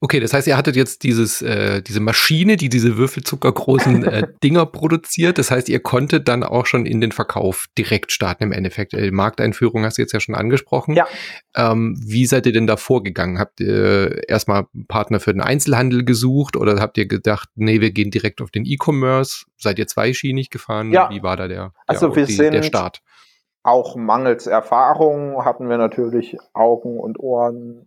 [0.04, 4.66] Okay, das heißt, ihr hattet jetzt dieses, äh, diese Maschine, die diese würfelzuckergroßen äh, Dinger
[4.66, 5.38] produziert.
[5.38, 8.94] Das heißt, ihr konntet dann auch schon in den Verkauf direkt starten im Endeffekt.
[8.94, 10.96] Die Markteinführung hast du jetzt ja schon angesprochen.
[10.96, 11.06] Ja.
[11.54, 13.38] Ähm, wie seid ihr denn da vorgegangen?
[13.38, 18.10] Habt ihr erstmal Partner für den Einzelhandel gesucht oder habt ihr gedacht, nee, wir gehen
[18.10, 19.44] direkt auf den E-Commerce?
[19.56, 20.90] Seid ihr zweischienig gefahren?
[20.90, 21.10] Ja.
[21.10, 23.02] Wie war da der, also der, wir die, sind der Start?
[23.62, 27.86] Auch mangels Erfahrung hatten wir natürlich Augen und Ohren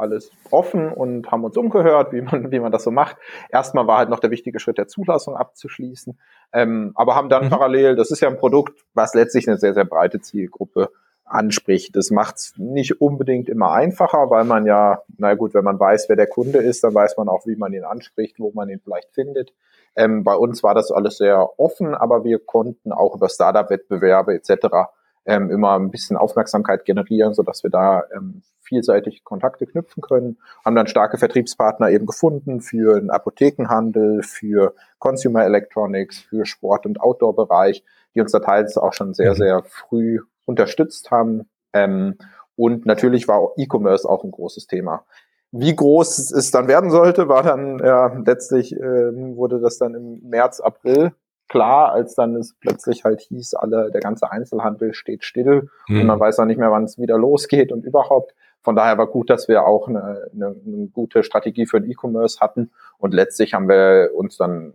[0.00, 3.16] alles offen und haben uns umgehört, wie man, wie man das so macht.
[3.50, 6.18] Erstmal war halt noch der wichtige Schritt der Zulassung abzuschließen,
[6.52, 7.50] ähm, aber haben dann mhm.
[7.50, 10.90] parallel, das ist ja ein Produkt, was letztlich eine sehr, sehr breite Zielgruppe
[11.30, 11.96] anspricht.
[11.96, 16.08] Das macht es nicht unbedingt immer einfacher, weil man ja, na gut, wenn man weiß,
[16.08, 18.80] wer der Kunde ist, dann weiß man auch, wie man ihn anspricht, wo man ihn
[18.82, 19.52] vielleicht findet.
[19.96, 24.90] Ähm, bei uns war das alles sehr offen, aber wir konnten auch über Startup-Wettbewerbe etc.
[25.24, 30.38] Ähm, immer ein bisschen Aufmerksamkeit generieren, so dass wir da ähm, vielseitig Kontakte knüpfen können,
[30.64, 37.00] haben dann starke Vertriebspartner eben gefunden für den Apothekenhandel, für Consumer Electronics, für Sport- und
[37.00, 39.36] Outdoor-Bereich, die uns da teils auch schon sehr, mhm.
[39.36, 41.50] sehr früh unterstützt haben.
[41.72, 42.16] Ähm,
[42.56, 45.04] und natürlich war E-Commerce auch ein großes Thema.
[45.50, 50.20] Wie groß es dann werden sollte, war dann ja letztlich äh, wurde das dann im
[50.22, 51.12] März, April
[51.50, 56.00] klar, als dann es plötzlich halt hieß, alle der ganze Einzelhandel steht still mhm.
[56.00, 58.34] und man weiß auch nicht mehr, wann es wieder losgeht und überhaupt.
[58.62, 62.40] Von daher war gut, dass wir auch eine, eine, eine gute Strategie für den E-Commerce
[62.40, 64.74] hatten und letztlich haben wir uns dann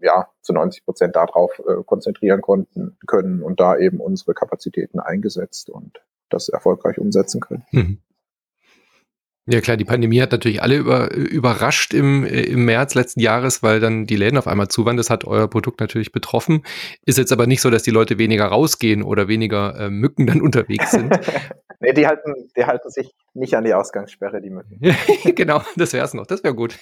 [0.00, 5.70] ja zu 90 Prozent darauf äh, konzentrieren konnten können und da eben unsere Kapazitäten eingesetzt
[5.70, 7.64] und das erfolgreich umsetzen können.
[7.70, 7.98] Mhm.
[9.48, 13.62] Ja klar, die Pandemie hat natürlich alle über, überrascht im, äh, im März letzten Jahres,
[13.62, 14.96] weil dann die Läden auf einmal zu waren.
[14.96, 16.64] Das hat euer Produkt natürlich betroffen.
[17.04, 20.40] Ist jetzt aber nicht so, dass die Leute weniger rausgehen oder weniger äh, Mücken dann
[20.42, 21.16] unterwegs sind.
[21.80, 24.80] nee, die halten, die halten sich nicht an die Ausgangssperre, die Mücken.
[25.36, 26.26] genau, das wäre es noch.
[26.26, 26.76] Das wäre gut.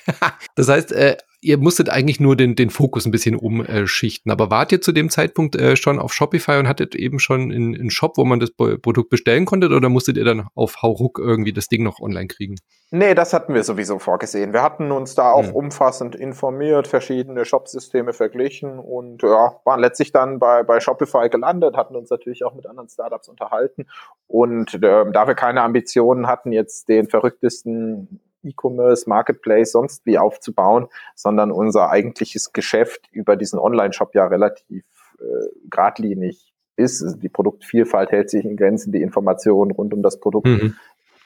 [0.55, 4.33] das heißt, äh, ihr musstet eigentlich nur den, den Fokus ein bisschen umschichten.
[4.33, 7.91] Aber wart ihr zu dem Zeitpunkt äh, schon auf Shopify und hattet eben schon einen
[7.91, 11.69] Shop, wo man das Produkt bestellen konnte oder musstet ihr dann auf Hauruck irgendwie das
[11.69, 12.54] Ding noch online kriegen?
[12.59, 12.75] Vorgesehen?
[12.91, 14.53] Nee, das hatten wir sowieso vorgesehen.
[14.53, 15.55] Wir hatten uns da auch hm.
[15.55, 21.97] umfassend informiert, verschiedene Shop-Systeme verglichen und ja, waren letztlich dann bei, bei Shopify gelandet, hatten
[21.97, 23.87] uns natürlich auch mit anderen Startups unterhalten.
[24.27, 30.87] Und äh, da wir keine Ambitionen hatten, jetzt den verrücktesten E-Commerce, Marketplace, sonst wie aufzubauen,
[31.15, 34.85] sondern unser eigentliches Geschäft über diesen Online-Shop ja relativ
[35.19, 35.25] äh,
[35.71, 37.03] geradlinig ist.
[37.03, 40.77] Also die Produktvielfalt hält sich in Grenzen, die Informationen rund um das Produkt, mhm.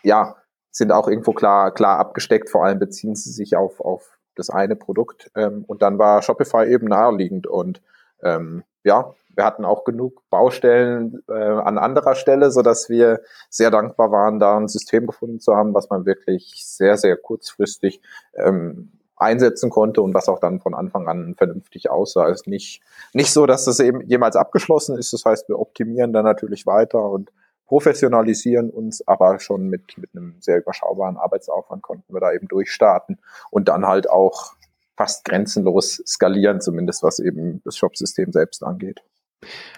[0.03, 0.37] ja,
[0.71, 2.51] sind auch irgendwo klar, klar abgesteckt.
[2.51, 5.31] Vor allem beziehen sie sich auf, auf das eine Produkt.
[5.37, 7.83] Ähm, und dann war Shopify eben naheliegend und
[8.23, 13.71] ähm, ja, wir hatten auch genug Baustellen äh, an anderer Stelle, so dass wir sehr
[13.71, 18.01] dankbar waren, da ein System gefunden zu haben, was man wirklich sehr, sehr kurzfristig
[18.35, 22.29] ähm, einsetzen konnte und was auch dann von Anfang an vernünftig aussah.
[22.29, 25.13] Es ist nicht, nicht so, dass das eben jemals abgeschlossen ist.
[25.13, 27.31] Das heißt, wir optimieren dann natürlich weiter und
[27.69, 33.19] professionalisieren uns, aber schon mit, mit einem sehr überschaubaren Arbeitsaufwand konnten wir da eben durchstarten
[33.51, 34.55] und dann halt auch
[34.97, 39.03] fast grenzenlos skalieren, zumindest was eben das Shop-System selbst angeht.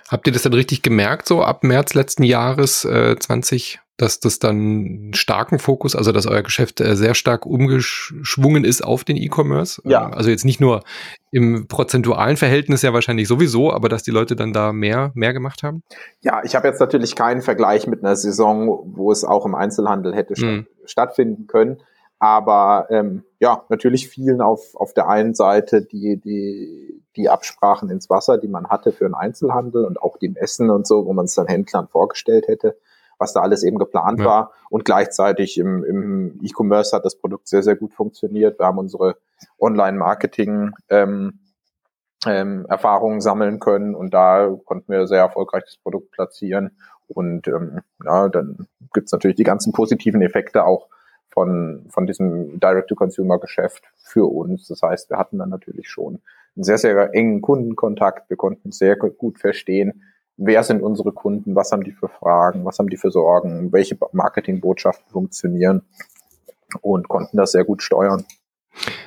[0.08, 4.38] Habt ihr das dann richtig gemerkt, so ab März letzten Jahres äh, 20, dass das
[4.38, 9.16] dann einen starken Fokus, also dass euer Geschäft äh, sehr stark umgeschwungen ist auf den
[9.16, 9.82] E-Commerce?
[9.84, 10.08] Ja.
[10.08, 10.82] Äh, also jetzt nicht nur
[11.30, 15.62] im prozentualen Verhältnis ja wahrscheinlich sowieso, aber dass die Leute dann da mehr, mehr gemacht
[15.62, 15.82] haben?
[16.22, 20.14] Ja, ich habe jetzt natürlich keinen Vergleich mit einer Saison, wo es auch im Einzelhandel
[20.14, 20.66] hätte mhm.
[20.86, 21.82] stattfinden können.
[22.18, 28.08] Aber ähm, ja, natürlich fielen auf, auf der einen Seite die, die, die Absprachen ins
[28.08, 31.26] Wasser, die man hatte für den Einzelhandel und auch die Messen und so, wo man
[31.26, 32.76] es dann Händlern vorgestellt hätte,
[33.20, 34.24] was da alles eben geplant ja.
[34.24, 34.52] war.
[34.70, 38.58] Und gleichzeitig im, im E-Commerce hat das Produkt sehr, sehr gut funktioniert.
[38.58, 39.16] Wir haben unsere
[39.60, 41.38] Online-Marketing ähm,
[42.26, 46.76] ähm, Erfahrungen sammeln können und da konnten wir sehr erfolgreich das Produkt platzieren.
[47.08, 50.88] Und ähm, ja, dann gibt's natürlich die ganzen positiven Effekte auch
[51.28, 54.68] von, von diesem Direct-to-Consumer-Geschäft für uns.
[54.68, 56.20] Das heißt, wir hatten dann natürlich schon
[56.56, 58.28] einen sehr, sehr engen Kundenkontakt.
[58.30, 60.02] Wir konnten sehr gut verstehen,
[60.40, 63.96] wer sind unsere Kunden, was haben die für Fragen, was haben die für Sorgen, welche
[64.12, 65.82] Marketingbotschaften funktionieren
[66.80, 68.24] und konnten das sehr gut steuern.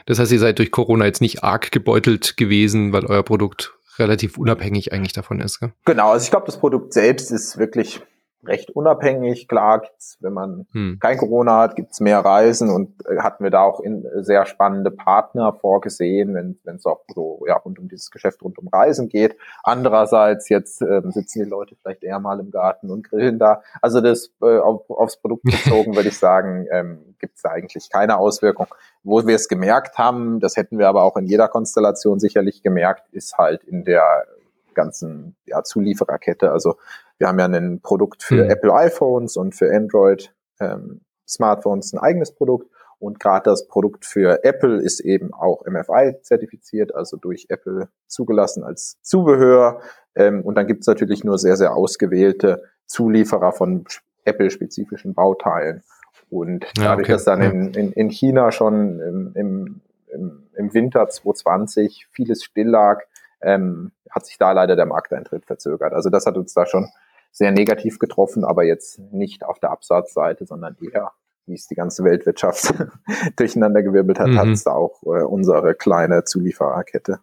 [0.05, 4.37] Das heißt, ihr seid durch Corona jetzt nicht arg gebeutelt gewesen, weil euer Produkt relativ
[4.37, 5.59] unabhängig eigentlich davon ist.
[5.59, 5.71] Gell?
[5.85, 8.01] Genau, also ich glaube, das Produkt selbst ist wirklich
[8.45, 9.47] recht unabhängig.
[9.47, 10.97] Klar gibt's, wenn man hm.
[10.99, 14.45] kein Corona hat, gibt's mehr Reisen und äh, hatten wir da auch in, äh, sehr
[14.45, 19.09] spannende Partner vorgesehen, wenn es auch so ja rund um dieses Geschäft rund um Reisen
[19.09, 19.37] geht.
[19.63, 23.61] Andererseits jetzt ähm, sitzen die Leute vielleicht eher mal im Garten und grillen da.
[23.81, 28.17] Also das äh, auf, aufs Produkt bezogen würde ich sagen, ähm, gibt's da eigentlich keine
[28.17, 28.67] Auswirkung.
[29.03, 33.03] Wo wir es gemerkt haben, das hätten wir aber auch in jeder Konstellation sicherlich gemerkt,
[33.11, 34.25] ist halt in der
[34.73, 36.51] ganzen ja, Zuliefererkette.
[36.51, 36.75] Also
[37.23, 38.49] wir haben ja ein Produkt für mhm.
[38.49, 42.69] Apple iPhones und für Android ähm, Smartphones ein eigenes Produkt.
[42.99, 48.65] Und gerade das Produkt für Apple ist eben auch MFI zertifiziert, also durch Apple zugelassen
[48.65, 49.79] als Zubehör.
[50.15, 53.85] Ähm, und dann gibt es natürlich nur sehr, sehr ausgewählte Zulieferer von
[54.25, 55.81] Apple-spezifischen Bauteilen.
[56.29, 57.11] Und dadurch, ja, okay.
[57.13, 62.67] dass dann in, in, in China schon im, im, im, im Winter 2020 vieles still
[62.67, 63.01] lag,
[63.41, 65.93] ähm, hat sich da leider der Markteintritt verzögert.
[65.93, 66.89] Also das hat uns da schon
[67.33, 71.11] sehr negativ getroffen, aber jetzt nicht auf der Absatzseite, sondern eher,
[71.47, 72.73] wie es die ganze Weltwirtschaft
[73.35, 74.37] durcheinandergewirbelt hat, mhm.
[74.37, 77.19] hat es da auch äh, unsere kleine Zuliefererkette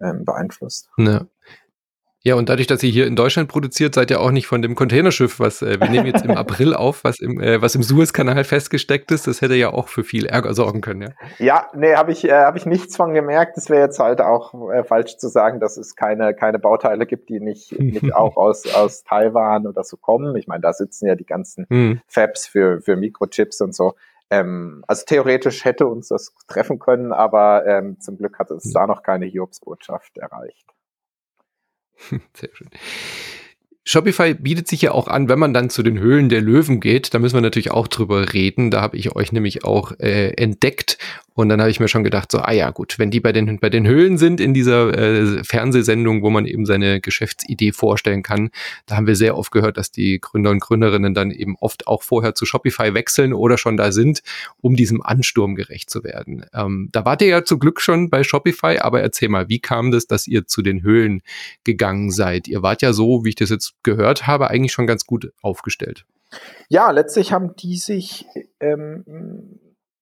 [0.00, 0.90] ähm, beeinflusst.
[0.98, 1.26] Ja.
[2.26, 4.74] Ja, und dadurch, dass ihr hier in Deutschland produziert, seid ihr auch nicht von dem
[4.74, 8.42] Containerschiff, was äh, wir nehmen jetzt im April auf, was im, äh, was im Suezkanal
[8.42, 9.28] festgesteckt ist.
[9.28, 11.08] Das hätte ja auch für viel Ärger sorgen können, ja.
[11.38, 13.56] Ja, nee, habe ich, äh, hab ich nichts von gemerkt.
[13.56, 17.28] Es wäre jetzt halt auch äh, falsch zu sagen, dass es keine, keine Bauteile gibt,
[17.28, 20.34] die nicht, nicht auch aus, aus Taiwan oder so kommen.
[20.34, 22.00] Ich meine, da sitzen ja die ganzen hm.
[22.08, 23.94] Fabs für, für Mikrochips und so.
[24.30, 28.88] Ähm, also theoretisch hätte uns das treffen können, aber ähm, zum Glück hat uns da
[28.88, 30.66] noch keine Hiobsbotschaft erreicht.
[32.34, 32.70] Sehr schön.
[33.88, 37.14] Shopify bietet sich ja auch an, wenn man dann zu den Höhlen der Löwen geht,
[37.14, 38.72] da müssen wir natürlich auch drüber reden.
[38.72, 40.98] Da habe ich euch nämlich auch äh, entdeckt
[41.36, 43.60] und dann habe ich mir schon gedacht, so, ah ja, gut, wenn die bei den,
[43.60, 48.48] bei den Höhlen sind in dieser äh, Fernsehsendung, wo man eben seine Geschäftsidee vorstellen kann,
[48.86, 52.02] da haben wir sehr oft gehört, dass die Gründer und Gründerinnen dann eben oft auch
[52.02, 54.22] vorher zu Shopify wechseln oder schon da sind,
[54.62, 56.46] um diesem Ansturm gerecht zu werden.
[56.54, 59.90] Ähm, da wart ihr ja zum Glück schon bei Shopify, aber erzähl mal, wie kam
[59.90, 61.20] das, dass ihr zu den Höhlen
[61.64, 62.48] gegangen seid?
[62.48, 66.06] Ihr wart ja so, wie ich das jetzt gehört habe, eigentlich schon ganz gut aufgestellt.
[66.68, 68.26] Ja, letztlich haben die sich
[68.60, 69.60] ähm,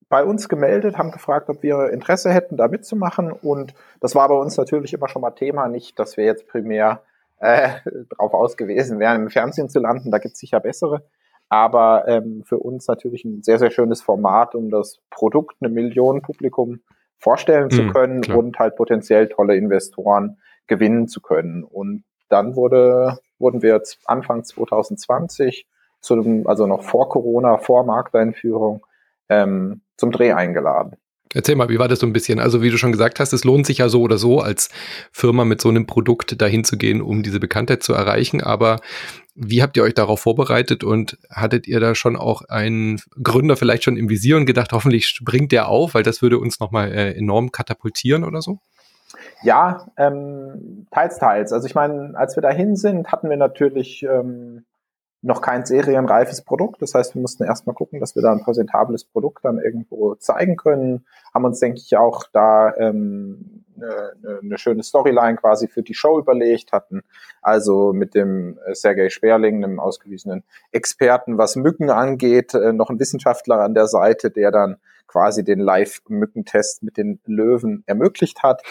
[0.09, 3.33] bei uns gemeldet, haben gefragt, ob wir Interesse hätten, da mitzumachen.
[3.33, 7.03] Und das war bei uns natürlich immer schon mal Thema, nicht, dass wir jetzt primär
[7.39, 7.71] äh,
[8.11, 10.11] darauf ausgewiesen wären, im Fernsehen zu landen.
[10.11, 11.05] Da gibt es sicher bessere.
[11.49, 16.81] aber ähm, für uns natürlich ein sehr, sehr schönes Format, um das Produkt einem Millionenpublikum
[17.19, 18.39] vorstellen zu mhm, können klar.
[18.39, 21.65] und halt potenziell tolle Investoren gewinnen zu können.
[21.65, 25.67] Und dann wurde, wurden wir jetzt Anfang 2020
[26.01, 28.85] zu dem, also noch vor Corona, vor Markteinführung,
[29.29, 30.97] ähm, zum Dreh eingeladen.
[31.33, 32.39] Erzähl mal, wie war das so ein bisschen?
[32.39, 34.69] Also, wie du schon gesagt hast, es lohnt sich ja so oder so, als
[35.11, 38.41] Firma mit so einem Produkt dahin zu gehen, um diese Bekanntheit zu erreichen.
[38.41, 38.79] Aber
[39.35, 43.83] wie habt ihr euch darauf vorbereitet und hattet ihr da schon auch einen Gründer vielleicht
[43.83, 47.13] schon im Visier und gedacht, hoffentlich springt der auf, weil das würde uns nochmal äh,
[47.17, 48.61] enorm katapultieren oder so?
[49.43, 51.53] Ja, ähm, teils, teils.
[51.53, 54.65] Also ich meine, als wir dahin sind, hatten wir natürlich ähm,
[55.25, 56.83] noch kein serienreifes Produkt.
[56.83, 60.57] Das heißt, wir mussten erstmal gucken, dass wir da ein präsentables Produkt dann irgendwo zeigen
[60.57, 61.07] können.
[61.33, 66.19] Haben uns, denke ich, auch da ähm, eine, eine schöne Storyline quasi für die Show
[66.19, 67.03] überlegt hatten.
[67.41, 73.01] Also mit dem äh, Sergei Sperling, einem ausgewiesenen Experten, was Mücken angeht, äh, noch ein
[73.01, 78.63] Wissenschaftler an der Seite, der dann quasi den Live-Mückentest mit den Löwen ermöglicht hat.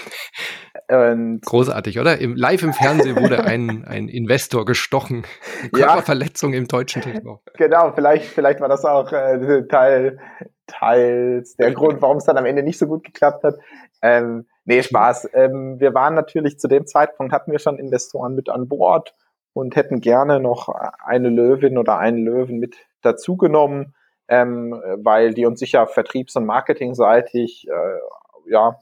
[0.89, 2.17] Und Großartig, oder?
[2.19, 5.23] Im, live im Fernsehen wurde ein, ein Investor gestochen.
[5.71, 7.41] Körperverletzung ja, im deutschen TV.
[7.57, 10.19] Genau, vielleicht, vielleicht war das auch äh, Teil,
[10.67, 13.55] teils der Grund, warum es dann am Ende nicht so gut geklappt hat.
[14.01, 15.29] Ähm, nee, Spaß.
[15.33, 19.15] Ähm, wir waren natürlich zu dem Zeitpunkt, hatten wir schon Investoren mit an Bord
[19.53, 20.67] und hätten gerne noch
[21.05, 23.95] eine Löwin oder einen Löwen mit dazugenommen
[24.27, 28.79] ähm, weil die uns sicher vertriebs- und marketingseitig äh, ja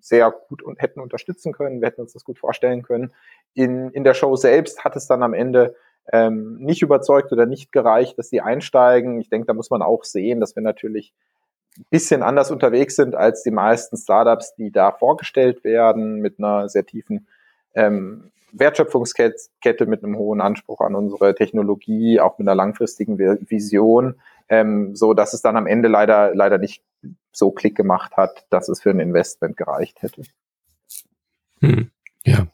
[0.00, 1.80] sehr gut und hätten unterstützen können.
[1.80, 3.12] Wir hätten uns das gut vorstellen können.
[3.54, 5.74] In, in der Show selbst hat es dann am Ende
[6.12, 9.20] ähm, nicht überzeugt oder nicht gereicht, dass die einsteigen.
[9.20, 11.12] Ich denke, da muss man auch sehen, dass wir natürlich
[11.78, 16.68] ein bisschen anders unterwegs sind als die meisten Startups, die da vorgestellt werden, mit einer
[16.68, 17.28] sehr tiefen
[17.74, 24.16] ähm, Wertschöpfungskette, mit einem hohen Anspruch an unsere Technologie, auch mit einer langfristigen Vision
[24.50, 26.82] ähm, so dass es dann am Ende leider, leider nicht
[27.32, 30.22] so Klick gemacht hat, dass es für ein Investment gereicht hätte.
[31.60, 31.90] Hm.
[32.24, 32.48] Ja.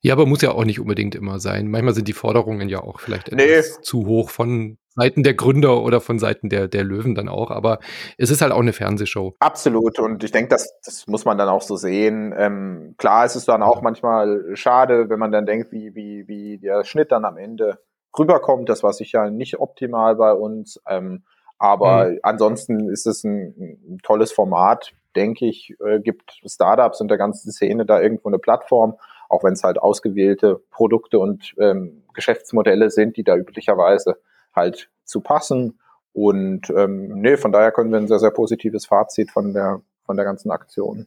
[0.00, 1.68] Ja, aber muss ja auch nicht unbedingt immer sein.
[1.68, 3.82] Manchmal sind die Forderungen ja auch vielleicht etwas nee.
[3.82, 7.50] zu hoch von Seiten der Gründer oder von Seiten der, der Löwen dann auch.
[7.50, 7.80] Aber
[8.18, 9.34] es ist halt auch eine Fernsehshow.
[9.40, 9.98] Absolut.
[9.98, 12.34] Und ich denke, das, das muss man dann auch so sehen.
[12.36, 16.58] Ähm, klar ist es dann auch manchmal schade, wenn man dann denkt, wie, wie, wie
[16.58, 17.78] der Schnitt dann am Ende
[18.18, 18.68] rüberkommt.
[18.68, 20.80] Das war sicher nicht optimal bei uns.
[20.88, 21.24] Ähm,
[21.58, 22.18] aber mhm.
[22.22, 27.50] ansonsten ist es ein, ein, tolles Format, denke ich, äh, gibt Startups und der ganzen
[27.50, 28.96] Szene da irgendwo eine Plattform,
[29.28, 34.18] auch wenn es halt ausgewählte Produkte und ähm, Geschäftsmodelle sind, die da üblicherweise
[34.54, 35.78] halt zu passen.
[36.12, 40.16] Und ähm, nee, von daher können wir ein sehr, sehr positives Fazit von der, von
[40.16, 41.06] der ganzen Aktion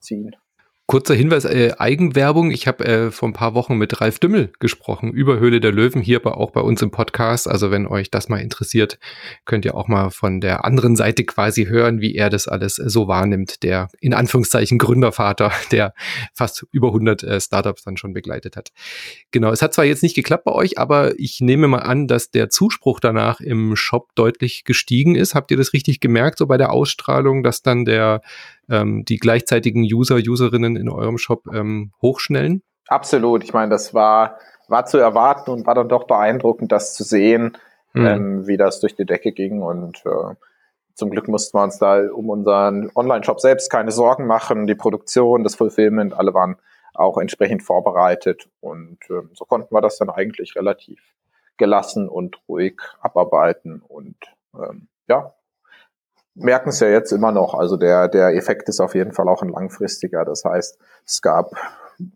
[0.00, 0.36] ziehen.
[0.92, 2.50] Kurzer Hinweis, äh, Eigenwerbung.
[2.50, 6.02] Ich habe äh, vor ein paar Wochen mit Ralf Dümmel gesprochen über Höhle der Löwen,
[6.02, 7.48] hier aber auch bei uns im Podcast.
[7.48, 8.98] Also wenn euch das mal interessiert,
[9.46, 13.08] könnt ihr auch mal von der anderen Seite quasi hören, wie er das alles so
[13.08, 13.62] wahrnimmt.
[13.62, 15.94] Der in Anführungszeichen Gründervater, der
[16.34, 18.68] fast über 100 äh, Startups dann schon begleitet hat.
[19.30, 22.30] Genau, es hat zwar jetzt nicht geklappt bei euch, aber ich nehme mal an, dass
[22.30, 25.34] der Zuspruch danach im Shop deutlich gestiegen ist.
[25.34, 28.20] Habt ihr das richtig gemerkt, so bei der Ausstrahlung, dass dann der
[28.72, 32.62] ähm, die gleichzeitigen User, Userinnen in eurem Shop ähm, hochschnellen?
[32.88, 33.44] Absolut.
[33.44, 37.56] Ich meine, das war, war zu erwarten und war dann doch beeindruckend, das zu sehen,
[37.92, 38.06] mhm.
[38.06, 39.62] ähm, wie das durch die Decke ging.
[39.62, 40.34] Und äh,
[40.94, 44.66] zum Glück mussten wir uns da um unseren Online-Shop selbst keine Sorgen machen.
[44.66, 46.56] Die Produktion, das Fulfillment, alle waren
[46.94, 48.48] auch entsprechend vorbereitet.
[48.60, 50.98] Und äh, so konnten wir das dann eigentlich relativ
[51.56, 53.82] gelassen und ruhig abarbeiten.
[53.86, 54.16] Und
[54.54, 55.34] ähm, ja,
[56.34, 57.54] merken es ja jetzt immer noch.
[57.54, 60.24] Also der, der Effekt ist auf jeden Fall auch ein langfristiger.
[60.24, 61.52] Das heißt, es gab,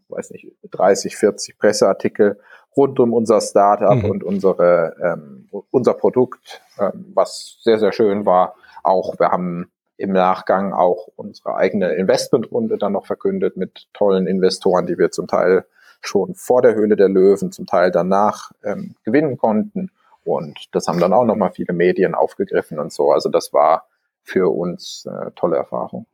[0.09, 2.39] weiß nicht, 30, 40 Presseartikel
[2.77, 4.11] rund um unser Startup mhm.
[4.11, 8.55] und unsere, ähm, unser Produkt, ähm, was sehr, sehr schön war.
[8.83, 14.87] Auch wir haben im Nachgang auch unsere eigene Investmentrunde dann noch verkündet mit tollen Investoren,
[14.87, 15.65] die wir zum Teil
[16.03, 19.91] schon vor der Höhle der Löwen, zum Teil danach ähm, gewinnen konnten.
[20.25, 23.11] Und das haben dann auch nochmal viele Medien aufgegriffen und so.
[23.11, 23.87] Also das war
[24.27, 26.07] für uns äh, tolle Erfahrung.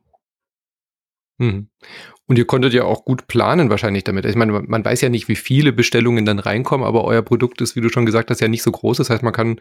[1.39, 1.67] Mhm.
[2.25, 4.25] Und ihr konntet ja auch gut planen wahrscheinlich damit.
[4.25, 7.75] Ich meine, man weiß ja nicht, wie viele Bestellungen dann reinkommen, aber euer Produkt ist,
[7.75, 8.97] wie du schon gesagt hast, ja nicht so groß.
[8.97, 9.59] Das heißt, man kann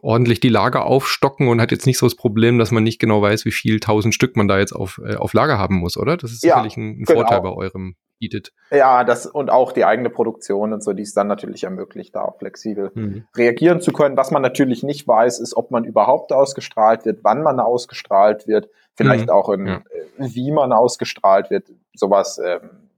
[0.00, 3.22] ordentlich die Lager aufstocken und hat jetzt nicht so das Problem, dass man nicht genau
[3.22, 6.16] weiß, wie viel tausend Stück man da jetzt auf, äh, auf Lager haben muss, oder?
[6.16, 7.20] Das ist ja, sicherlich ein, ein genau.
[7.20, 8.52] Vorteil bei eurem bietet.
[8.70, 12.22] Ja, das und auch die eigene Produktion und so, die es dann natürlich ermöglicht, da
[12.22, 13.24] auch flexibel mhm.
[13.36, 14.16] reagieren zu können.
[14.16, 18.68] Was man natürlich nicht weiß, ist, ob man überhaupt ausgestrahlt wird, wann man ausgestrahlt wird,
[18.94, 19.30] vielleicht mhm.
[19.30, 19.76] auch in, ja.
[20.18, 21.72] Äh, wie man ausgestrahlt wird.
[21.94, 22.88] Sowas ähm,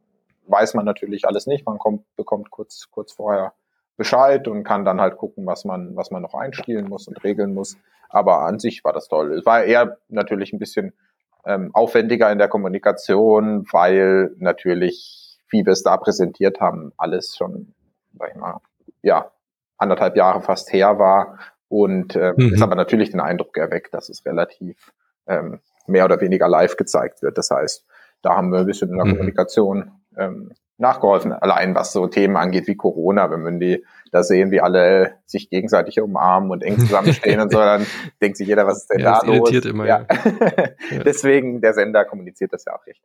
[0.48, 1.64] weiß man natürlich alles nicht.
[1.64, 3.54] Man kommt, bekommt kurz, kurz vorher
[3.96, 7.54] Bescheid und kann dann halt gucken, was man, was man noch einspielen muss und regeln
[7.54, 7.76] muss.
[8.08, 9.32] Aber an sich war das toll.
[9.32, 10.92] Es war eher natürlich ein bisschen
[11.44, 17.74] ähm, aufwendiger in der Kommunikation, weil natürlich, wie wir es da präsentiert haben, alles schon,
[18.18, 18.58] sag ich mal,
[19.02, 19.30] ja,
[19.76, 21.38] anderthalb Jahre fast her war
[21.68, 22.54] und äh, mhm.
[22.54, 24.92] ist aber natürlich den Eindruck erweckt, dass es relativ
[25.26, 27.38] ähm, mehr oder weniger live gezeigt wird.
[27.38, 27.84] Das heißt,
[28.22, 29.10] da haben wir ein bisschen in der mhm.
[29.10, 34.50] Kommunikation ähm, nachgeholfen, allein was so Themen angeht wie Corona, wenn man die da sehen,
[34.50, 37.86] wie alle sich gegenseitig umarmen und eng zusammenstehen und so, dann
[38.20, 39.50] denkt sich jeder, was ist denn ja, da los?
[39.50, 40.06] Immer, ja.
[40.90, 41.02] ja.
[41.04, 43.02] Deswegen, der Sender kommuniziert das ja auch recht,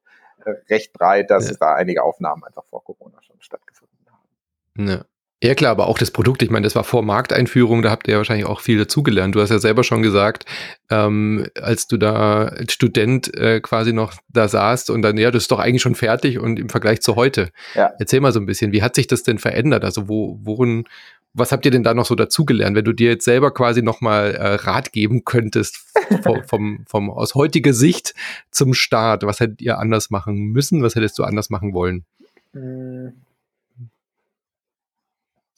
[0.70, 1.56] recht breit, dass ja.
[1.60, 4.88] da einige Aufnahmen einfach vor Corona schon stattgefunden haben.
[4.88, 5.06] Ja.
[5.44, 8.14] Ja klar, aber auch das Produkt, ich meine, das war vor Markteinführung, da habt ihr
[8.14, 9.36] ja wahrscheinlich auch viel dazugelernt.
[9.36, 10.46] Du hast ja selber schon gesagt,
[10.90, 15.44] ähm, als du da als Student äh, quasi noch da saßt und dann, ja, das
[15.44, 17.52] ist doch eigentlich schon fertig und im Vergleich zu heute.
[17.76, 17.92] Ja.
[18.00, 19.86] Erzähl mal so ein bisschen, wie hat sich das denn verändert?
[19.86, 20.86] Also wo, worin,
[21.34, 24.34] was habt ihr denn da noch so dazugelernt, wenn du dir jetzt selber quasi nochmal
[24.34, 25.86] äh, Rat geben könntest
[26.24, 28.16] vom, vom, vom, aus heutiger Sicht
[28.50, 29.22] zum Start?
[29.22, 30.82] Was hättet ihr anders machen müssen?
[30.82, 32.06] Was hättest du anders machen wollen?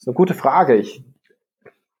[0.00, 0.76] ist eine gute Frage.
[0.76, 1.04] Ich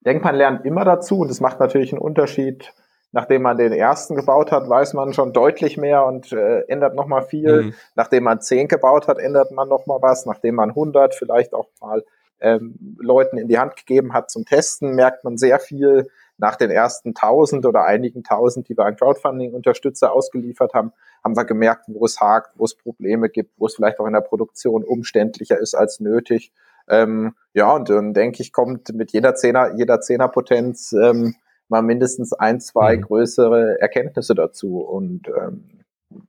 [0.00, 2.72] denke, man lernt immer dazu und es macht natürlich einen Unterschied.
[3.12, 7.22] Nachdem man den ersten gebaut hat, weiß man schon deutlich mehr und äh, ändert nochmal
[7.22, 7.62] viel.
[7.62, 7.74] Mhm.
[7.96, 10.26] Nachdem man zehn gebaut hat, ändert man nochmal was.
[10.26, 12.04] Nachdem man 100 vielleicht auch mal
[12.40, 16.08] ähm, Leuten in die Hand gegeben hat zum Testen, merkt man sehr viel.
[16.38, 20.92] Nach den ersten tausend oder einigen tausend, die wir an Crowdfunding-Unterstützer ausgeliefert haben,
[21.22, 24.14] haben wir gemerkt, wo es hakt, wo es Probleme gibt, wo es vielleicht auch in
[24.14, 26.52] der Produktion umständlicher ist als nötig.
[26.90, 31.36] Ähm, ja, und dann denke ich, kommt mit jeder Zehner, jeder Zehnerpotenz ähm,
[31.68, 33.02] mal mindestens ein, zwei mhm.
[33.02, 34.80] größere Erkenntnisse dazu.
[34.80, 35.84] Und ähm,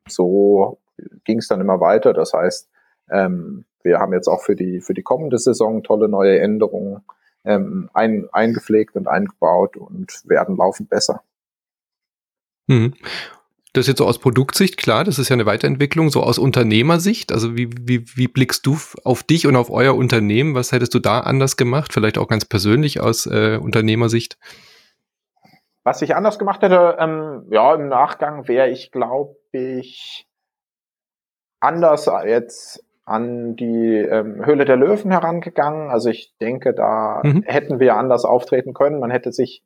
[0.08, 0.80] so
[1.24, 2.14] ging es dann immer weiter.
[2.14, 2.70] Das heißt,
[3.10, 7.04] ähm, wir haben jetzt auch für die, für die kommende Saison tolle neue Änderungen
[7.44, 11.24] ähm, ein, eingepflegt und eingebaut und werden laufend besser.
[12.68, 12.94] Mhm.
[13.74, 17.32] Das jetzt so aus Produktsicht, klar, das ist ja eine Weiterentwicklung, so aus Unternehmersicht.
[17.32, 20.56] Also wie, wie, wie blickst du auf dich und auf euer Unternehmen?
[20.56, 21.94] Was hättest du da anders gemacht?
[21.94, 24.38] Vielleicht auch ganz persönlich aus äh, Unternehmersicht?
[25.84, 30.28] Was ich anders gemacht hätte, ähm, ja, im Nachgang wäre ich, glaube ich,
[31.62, 35.90] anders jetzt an die ähm, Höhle der Löwen herangegangen.
[35.90, 37.44] Also ich denke, da mhm.
[37.44, 39.00] hätten wir anders auftreten können.
[39.00, 39.64] Man hätte sich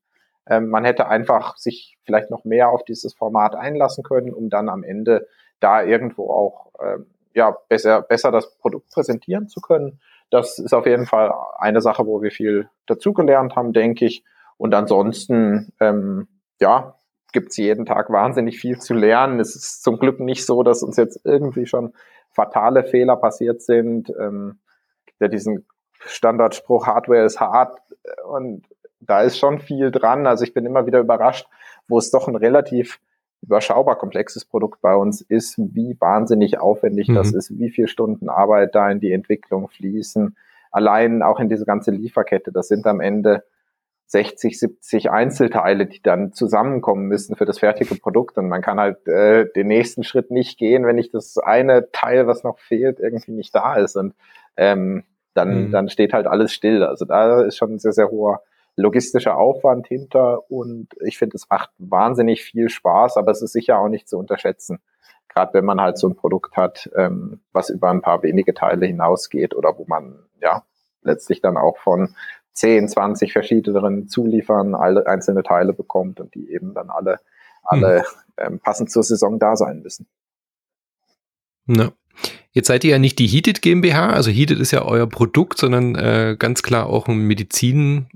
[0.48, 4.70] ähm, man hätte einfach sich vielleicht noch mehr auf dieses Format einlassen können, um dann
[4.70, 5.28] am Ende
[5.60, 10.00] da irgendwo auch ähm, ja besser besser das Produkt präsentieren zu können.
[10.30, 14.24] Das ist auf jeden Fall eine Sache, wo wir viel dazugelernt haben, denke ich.
[14.58, 16.28] Und ansonsten ähm,
[16.60, 16.96] ja
[17.32, 19.40] gibt's jeden Tag wahnsinnig viel zu lernen.
[19.40, 21.94] Es ist zum Glück nicht so, dass uns jetzt irgendwie schon
[22.30, 24.10] fatale Fehler passiert sind.
[24.18, 24.60] Ähm,
[25.20, 25.66] ja, diesen
[26.00, 27.80] Standardspruch Hardware ist hart
[28.30, 28.64] und
[29.08, 30.28] da ist schon viel dran.
[30.28, 31.48] Also ich bin immer wieder überrascht,
[31.88, 33.00] wo es doch ein relativ
[33.42, 37.16] überschaubar komplexes Produkt bei uns ist, wie wahnsinnig aufwendig mhm.
[37.16, 40.36] das ist, wie viel Stunden Arbeit da in die Entwicklung fließen.
[40.72, 43.44] Allein auch in diese ganze Lieferkette, das sind am Ende
[44.08, 48.38] 60, 70 Einzelteile, die dann zusammenkommen müssen für das fertige Produkt.
[48.38, 52.28] Und man kann halt äh, den nächsten Schritt nicht gehen, wenn nicht das eine Teil,
[52.28, 53.96] was noch fehlt, irgendwie nicht da ist.
[53.96, 54.14] Und
[54.58, 55.04] ähm,
[55.34, 55.72] dann, mhm.
[55.72, 56.84] dann steht halt alles still.
[56.84, 58.42] Also da ist schon ein sehr, sehr hoher
[58.76, 63.80] logistischer Aufwand hinter und ich finde, es macht wahnsinnig viel Spaß, aber es ist sicher
[63.80, 64.80] auch nicht zu unterschätzen.
[65.30, 68.86] Gerade wenn man halt so ein Produkt hat, ähm, was über ein paar wenige Teile
[68.86, 70.64] hinausgeht oder wo man ja
[71.02, 72.16] letztlich dann auch von
[72.54, 77.20] 10, 20 verschiedenen Zuliefern alle einzelne Teile bekommt und die eben dann alle,
[77.64, 78.06] alle hm.
[78.38, 80.08] ähm, passend zur Saison da sein müssen.
[81.68, 81.92] Ja.
[82.52, 85.96] Jetzt seid ihr ja nicht die Heated GmbH, also Heated ist ja euer Produkt, sondern
[85.96, 88.08] äh, ganz klar auch ein Medizin,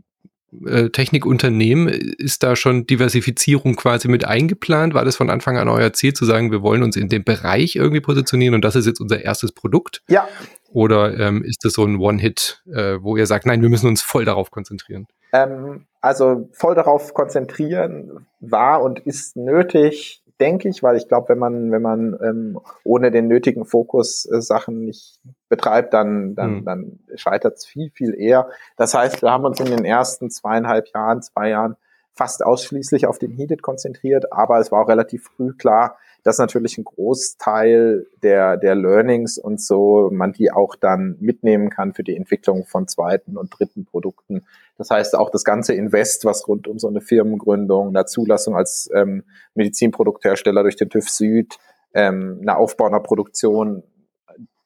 [0.65, 4.93] äh, Technikunternehmen, ist da schon Diversifizierung quasi mit eingeplant?
[4.93, 7.75] War das von Anfang an euer Ziel zu sagen, wir wollen uns in dem Bereich
[7.75, 10.01] irgendwie positionieren und das ist jetzt unser erstes Produkt?
[10.07, 10.27] Ja.
[10.71, 14.01] Oder ähm, ist das so ein One-Hit, äh, wo ihr sagt, nein, wir müssen uns
[14.01, 15.07] voll darauf konzentrieren?
[15.33, 21.39] Ähm, also voll darauf konzentrieren war und ist nötig denke ich, weil ich glaube, wenn
[21.39, 25.19] man, wenn man ähm, ohne den nötigen Fokus äh, Sachen nicht
[25.49, 26.65] betreibt, dann, dann, mhm.
[26.65, 28.49] dann scheitert es viel, viel eher.
[28.77, 31.75] Das heißt, wir haben uns in den ersten zweieinhalb Jahren, zwei Jahren
[32.13, 36.77] fast ausschließlich auf den Heated konzentriert, aber es war auch relativ früh klar, dass natürlich
[36.77, 42.15] ein Großteil der, der Learnings und so man die auch dann mitnehmen kann für die
[42.15, 44.45] Entwicklung von zweiten und dritten Produkten.
[44.77, 48.89] Das heißt auch das ganze Invest, was rund um so eine Firmengründung, eine Zulassung als
[48.93, 49.23] ähm,
[49.55, 51.57] Medizinprodukthersteller durch den TÜV Süd,
[51.93, 53.83] ähm, eine Aufbau einer Produktion,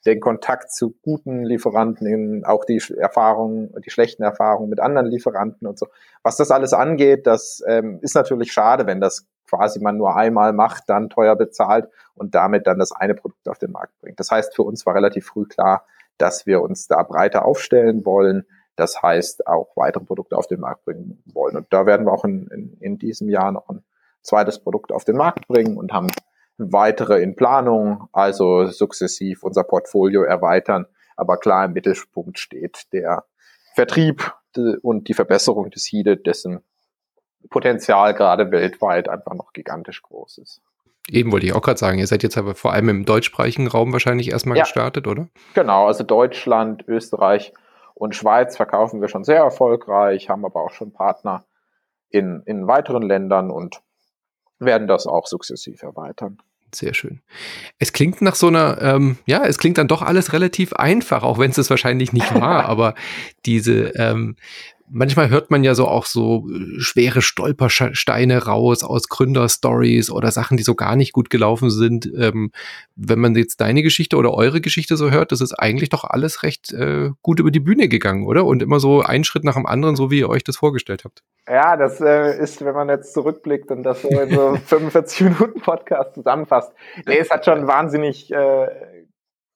[0.05, 5.79] den Kontakt zu guten Lieferanten, auch die Erfahrungen, die schlechten Erfahrungen mit anderen Lieferanten und
[5.79, 5.87] so.
[6.23, 10.51] Was das alles angeht, das ähm, ist natürlich schade, wenn das quasi man nur einmal
[10.51, 14.19] macht, dann teuer bezahlt und damit dann das eine Produkt auf den Markt bringt.
[14.19, 15.85] Das heißt, für uns war relativ früh klar,
[16.17, 18.45] dass wir uns da breiter aufstellen wollen.
[18.75, 21.55] Das heißt, auch weitere Produkte auf den Markt bringen wollen.
[21.55, 23.83] Und da werden wir auch in, in, in diesem Jahr noch ein
[24.23, 26.11] zweites Produkt auf den Markt bringen und haben
[26.57, 30.87] weitere in Planung, also sukzessiv unser Portfolio erweitern.
[31.15, 33.25] Aber klar im Mittelpunkt steht der
[33.75, 34.33] Vertrieb
[34.81, 36.63] und die Verbesserung des HIDE, dessen
[37.49, 40.61] Potenzial gerade weltweit einfach noch gigantisch groß ist.
[41.09, 43.91] Eben wollte ich auch gerade sagen, ihr seid jetzt aber vor allem im deutschsprachigen Raum
[43.91, 44.63] wahrscheinlich erstmal ja.
[44.63, 45.27] gestartet, oder?
[45.53, 47.53] Genau, also Deutschland, Österreich
[47.93, 51.43] und Schweiz verkaufen wir schon sehr erfolgreich, haben aber auch schon Partner
[52.09, 53.81] in, in weiteren Ländern und
[54.59, 56.37] werden das auch sukzessiv erweitern.
[56.73, 57.21] Sehr schön.
[57.79, 61.37] Es klingt nach so einer, ähm, ja, es klingt dann doch alles relativ einfach, auch
[61.37, 62.95] wenn es es wahrscheinlich nicht war, aber
[63.45, 64.37] diese, ähm,
[64.93, 70.55] manchmal hört man ja so auch so äh, schwere Stolpersteine raus aus Gründerstories oder Sachen,
[70.55, 72.09] die so gar nicht gut gelaufen sind.
[72.17, 72.51] Ähm,
[72.95, 76.43] wenn man jetzt deine Geschichte oder eure Geschichte so hört, das ist eigentlich doch alles
[76.43, 78.45] recht äh, gut über die Bühne gegangen, oder?
[78.45, 81.23] Und immer so ein Schritt nach dem anderen, so wie ihr euch das vorgestellt habt.
[81.47, 85.59] Ja, das äh, ist, wenn man jetzt zurückblickt und das so in so 45 Minuten
[85.59, 86.71] Podcast zusammenfasst.
[87.05, 88.67] Nee, es hat schon wahnsinnig äh,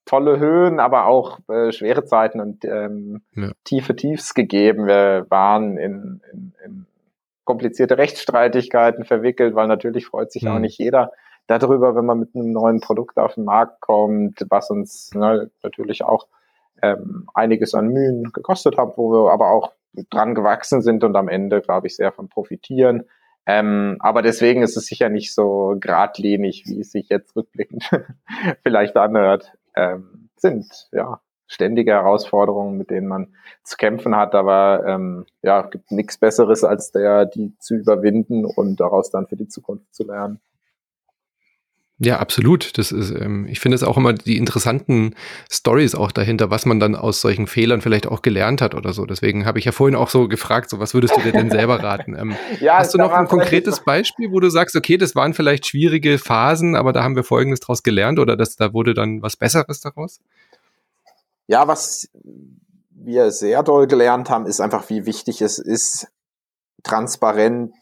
[0.08, 3.52] tolle Höhen, aber auch äh, schwere Zeiten und ähm, ja.
[3.64, 4.88] tiefe Tiefs gegeben.
[4.88, 6.86] Wir waren in, in, in
[7.44, 10.50] komplizierte Rechtsstreitigkeiten verwickelt, weil natürlich freut sich mhm.
[10.50, 11.12] auch nicht jeder
[11.48, 16.04] darüber, wenn man mit einem neuen Produkt auf den Markt kommt, was uns ne, natürlich
[16.04, 16.28] auch
[16.82, 19.72] ähm, einiges an Mühen gekostet hat, wo wir aber auch
[20.10, 23.04] dran gewachsen sind und am Ende, glaube ich, sehr von profitieren.
[23.46, 27.90] Ähm, aber deswegen ist es sicher nicht so geradlinig, wie es sich jetzt rückblickend
[28.64, 30.88] vielleicht anhört ähm, sind.
[30.92, 36.64] Ja, ständige Herausforderungen, mit denen man zu kämpfen hat, aber ähm, ja, gibt nichts Besseres,
[36.64, 40.40] als der, die zu überwinden und daraus dann für die Zukunft zu lernen.
[42.00, 42.78] Ja, absolut.
[42.78, 45.16] Das ist, ähm, ich finde es auch immer die interessanten
[45.52, 49.06] Stories auch dahinter, was man dann aus solchen Fehlern vielleicht auch gelernt hat oder so.
[49.06, 51.82] Deswegen habe ich ja vorhin auch so gefragt, so was würdest du dir denn selber
[51.84, 52.16] raten?
[52.16, 55.66] Ähm, ja, hast du noch ein konkretes Beispiel, wo du sagst, okay, das waren vielleicht
[55.66, 59.36] schwierige Phasen, aber da haben wir Folgendes draus gelernt oder das, da wurde dann was
[59.36, 60.20] Besseres daraus?
[61.48, 62.10] Ja, was
[62.92, 66.08] wir sehr doll gelernt haben, ist einfach, wie wichtig es ist,
[66.84, 67.74] transparent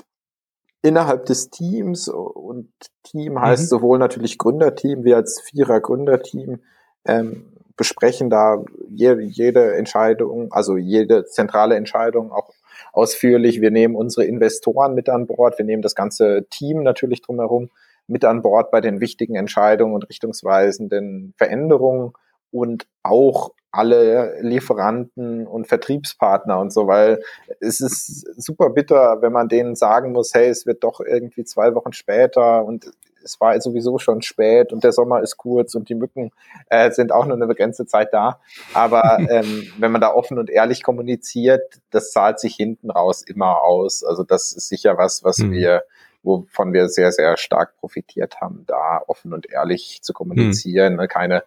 [0.85, 2.69] innerhalb des Teams und
[3.03, 3.67] Team heißt mhm.
[3.67, 6.59] sowohl natürlich Gründerteam wie als Vierer Gründerteam
[7.05, 12.51] ähm, besprechen da jede, jede Entscheidung, also jede zentrale Entscheidung auch
[12.93, 13.61] ausführlich.
[13.61, 17.69] Wir nehmen unsere Investoren mit an Bord, wir nehmen das ganze Team natürlich drumherum
[18.07, 22.13] mit an Bord bei den wichtigen Entscheidungen und richtungsweisenden Veränderungen
[22.51, 27.21] und auch alle Lieferanten und Vertriebspartner und so, weil
[27.59, 31.75] es ist super bitter, wenn man denen sagen muss, hey, es wird doch irgendwie zwei
[31.75, 32.85] Wochen später und
[33.23, 36.31] es war sowieso schon spät und der Sommer ist kurz und die Mücken
[36.69, 38.39] äh, sind auch nur eine begrenzte Zeit da.
[38.73, 43.63] Aber ähm, wenn man da offen und ehrlich kommuniziert, das zahlt sich hinten raus immer
[43.63, 44.03] aus.
[44.03, 45.51] Also das ist sicher was, was mhm.
[45.51, 45.83] wir
[46.25, 51.07] wovon wir sehr, sehr stark profitiert haben, da offen und ehrlich zu kommunizieren, mhm.
[51.07, 51.43] keine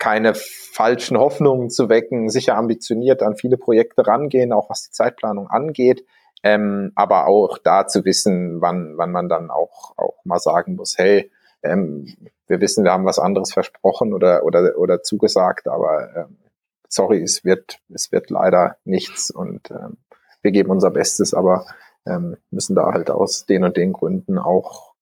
[0.00, 5.46] keine falschen Hoffnungen zu wecken, sicher ambitioniert an viele Projekte rangehen, auch was die Zeitplanung
[5.48, 6.04] angeht,
[6.42, 10.96] ähm, aber auch da zu wissen, wann, wann man dann auch, auch mal sagen muss,
[10.96, 11.30] hey,
[11.62, 16.38] ähm, wir wissen, wir haben was anderes versprochen oder, oder, oder zugesagt, aber ähm,
[16.88, 19.98] sorry, es wird, es wird leider nichts und ähm,
[20.40, 21.66] wir geben unser Bestes, aber
[22.06, 24.94] ähm, müssen da halt aus den und den Gründen auch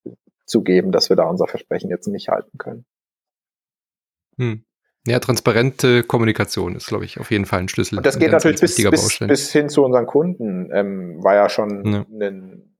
[0.45, 2.85] zugeben, dass wir da unser Versprechen jetzt nicht halten können.
[4.37, 4.65] Hm.
[5.07, 7.97] Ja, transparente Kommunikation ist, glaube ich, auf jeden Fall ein Schlüssel.
[7.97, 10.69] Und das geht natürlich bis, bis, bis, hin zu unseren Kunden.
[10.73, 12.05] Ähm, war ja schon ja.
[12.27, 12.75] Ein,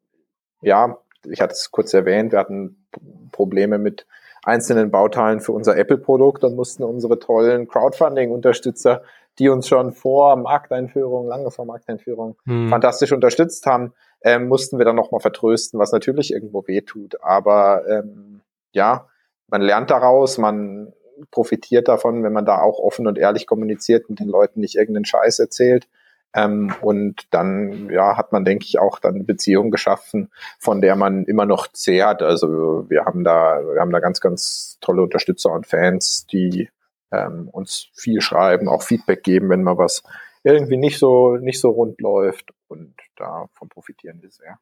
[0.61, 2.87] ja, ich hatte es kurz erwähnt, wir hatten
[3.31, 4.05] Probleme mit
[4.43, 9.03] einzelnen Bauteilen für unser Apple-Produkt und mussten unsere tollen Crowdfunding-Unterstützer,
[9.37, 12.69] die uns schon vor Markteinführung, lange vor Markteinführung, hm.
[12.69, 17.21] fantastisch unterstützt haben, ähm, mussten wir dann nochmal vertrösten, was natürlich irgendwo wehtut.
[17.21, 18.41] Aber ähm,
[18.71, 19.07] ja,
[19.47, 20.93] man lernt daraus, man
[21.31, 25.05] profitiert davon, wenn man da auch offen und ehrlich kommuniziert und den Leuten nicht irgendeinen
[25.05, 25.87] Scheiß erzählt.
[26.33, 30.95] Ähm, und dann, ja, hat man, denke ich, auch dann eine Beziehung geschaffen, von der
[30.95, 32.21] man immer noch zehrt.
[32.21, 36.69] Also wir haben da, wir haben da ganz, ganz tolle Unterstützer und Fans, die
[37.11, 40.03] ähm, uns viel schreiben, auch Feedback geben, wenn mal was
[40.43, 42.51] irgendwie nicht so, nicht so rund läuft.
[42.67, 44.59] Und davon profitieren wir sehr.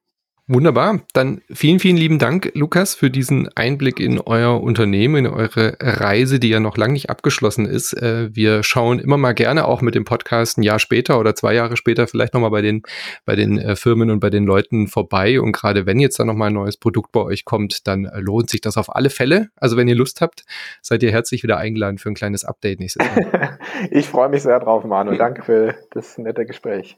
[0.50, 1.02] Wunderbar.
[1.12, 6.40] Dann vielen, vielen lieben Dank, Lukas, für diesen Einblick in euer Unternehmen, in eure Reise,
[6.40, 7.92] die ja noch lange nicht abgeschlossen ist.
[7.92, 11.54] Äh, wir schauen immer mal gerne auch mit dem Podcast ein Jahr später oder zwei
[11.54, 12.84] Jahre später vielleicht nochmal bei den,
[13.26, 15.42] bei den äh, Firmen und bei den Leuten vorbei.
[15.42, 18.62] Und gerade wenn jetzt da nochmal ein neues Produkt bei euch kommt, dann lohnt sich
[18.62, 19.50] das auf alle Fälle.
[19.58, 20.46] Also wenn ihr Lust habt,
[20.82, 23.60] seid ihr herzlich wieder eingeladen für ein kleines Update nächstes Jahr.
[23.92, 25.18] ich freue mich sehr drauf, Manu.
[25.18, 26.96] Danke für das nette Gespräch.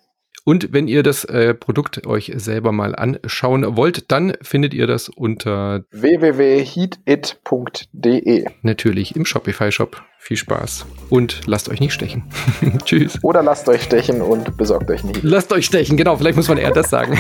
[0.50, 5.08] Und wenn ihr das äh, Produkt euch selber mal anschauen wollt, dann findet ihr das
[5.08, 8.46] unter www.heatit.de.
[8.64, 10.02] Natürlich im Shopify-Shop.
[10.18, 12.24] Viel Spaß und lasst euch nicht stechen.
[12.84, 13.20] Tschüss.
[13.22, 15.22] Oder lasst euch stechen und besorgt euch nicht.
[15.22, 16.18] Lasst euch stechen, genau.
[16.18, 17.20] Vielleicht muss man eher das sagen.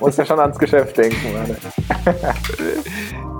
[0.00, 1.16] muss ja schon ans Geschäft denken.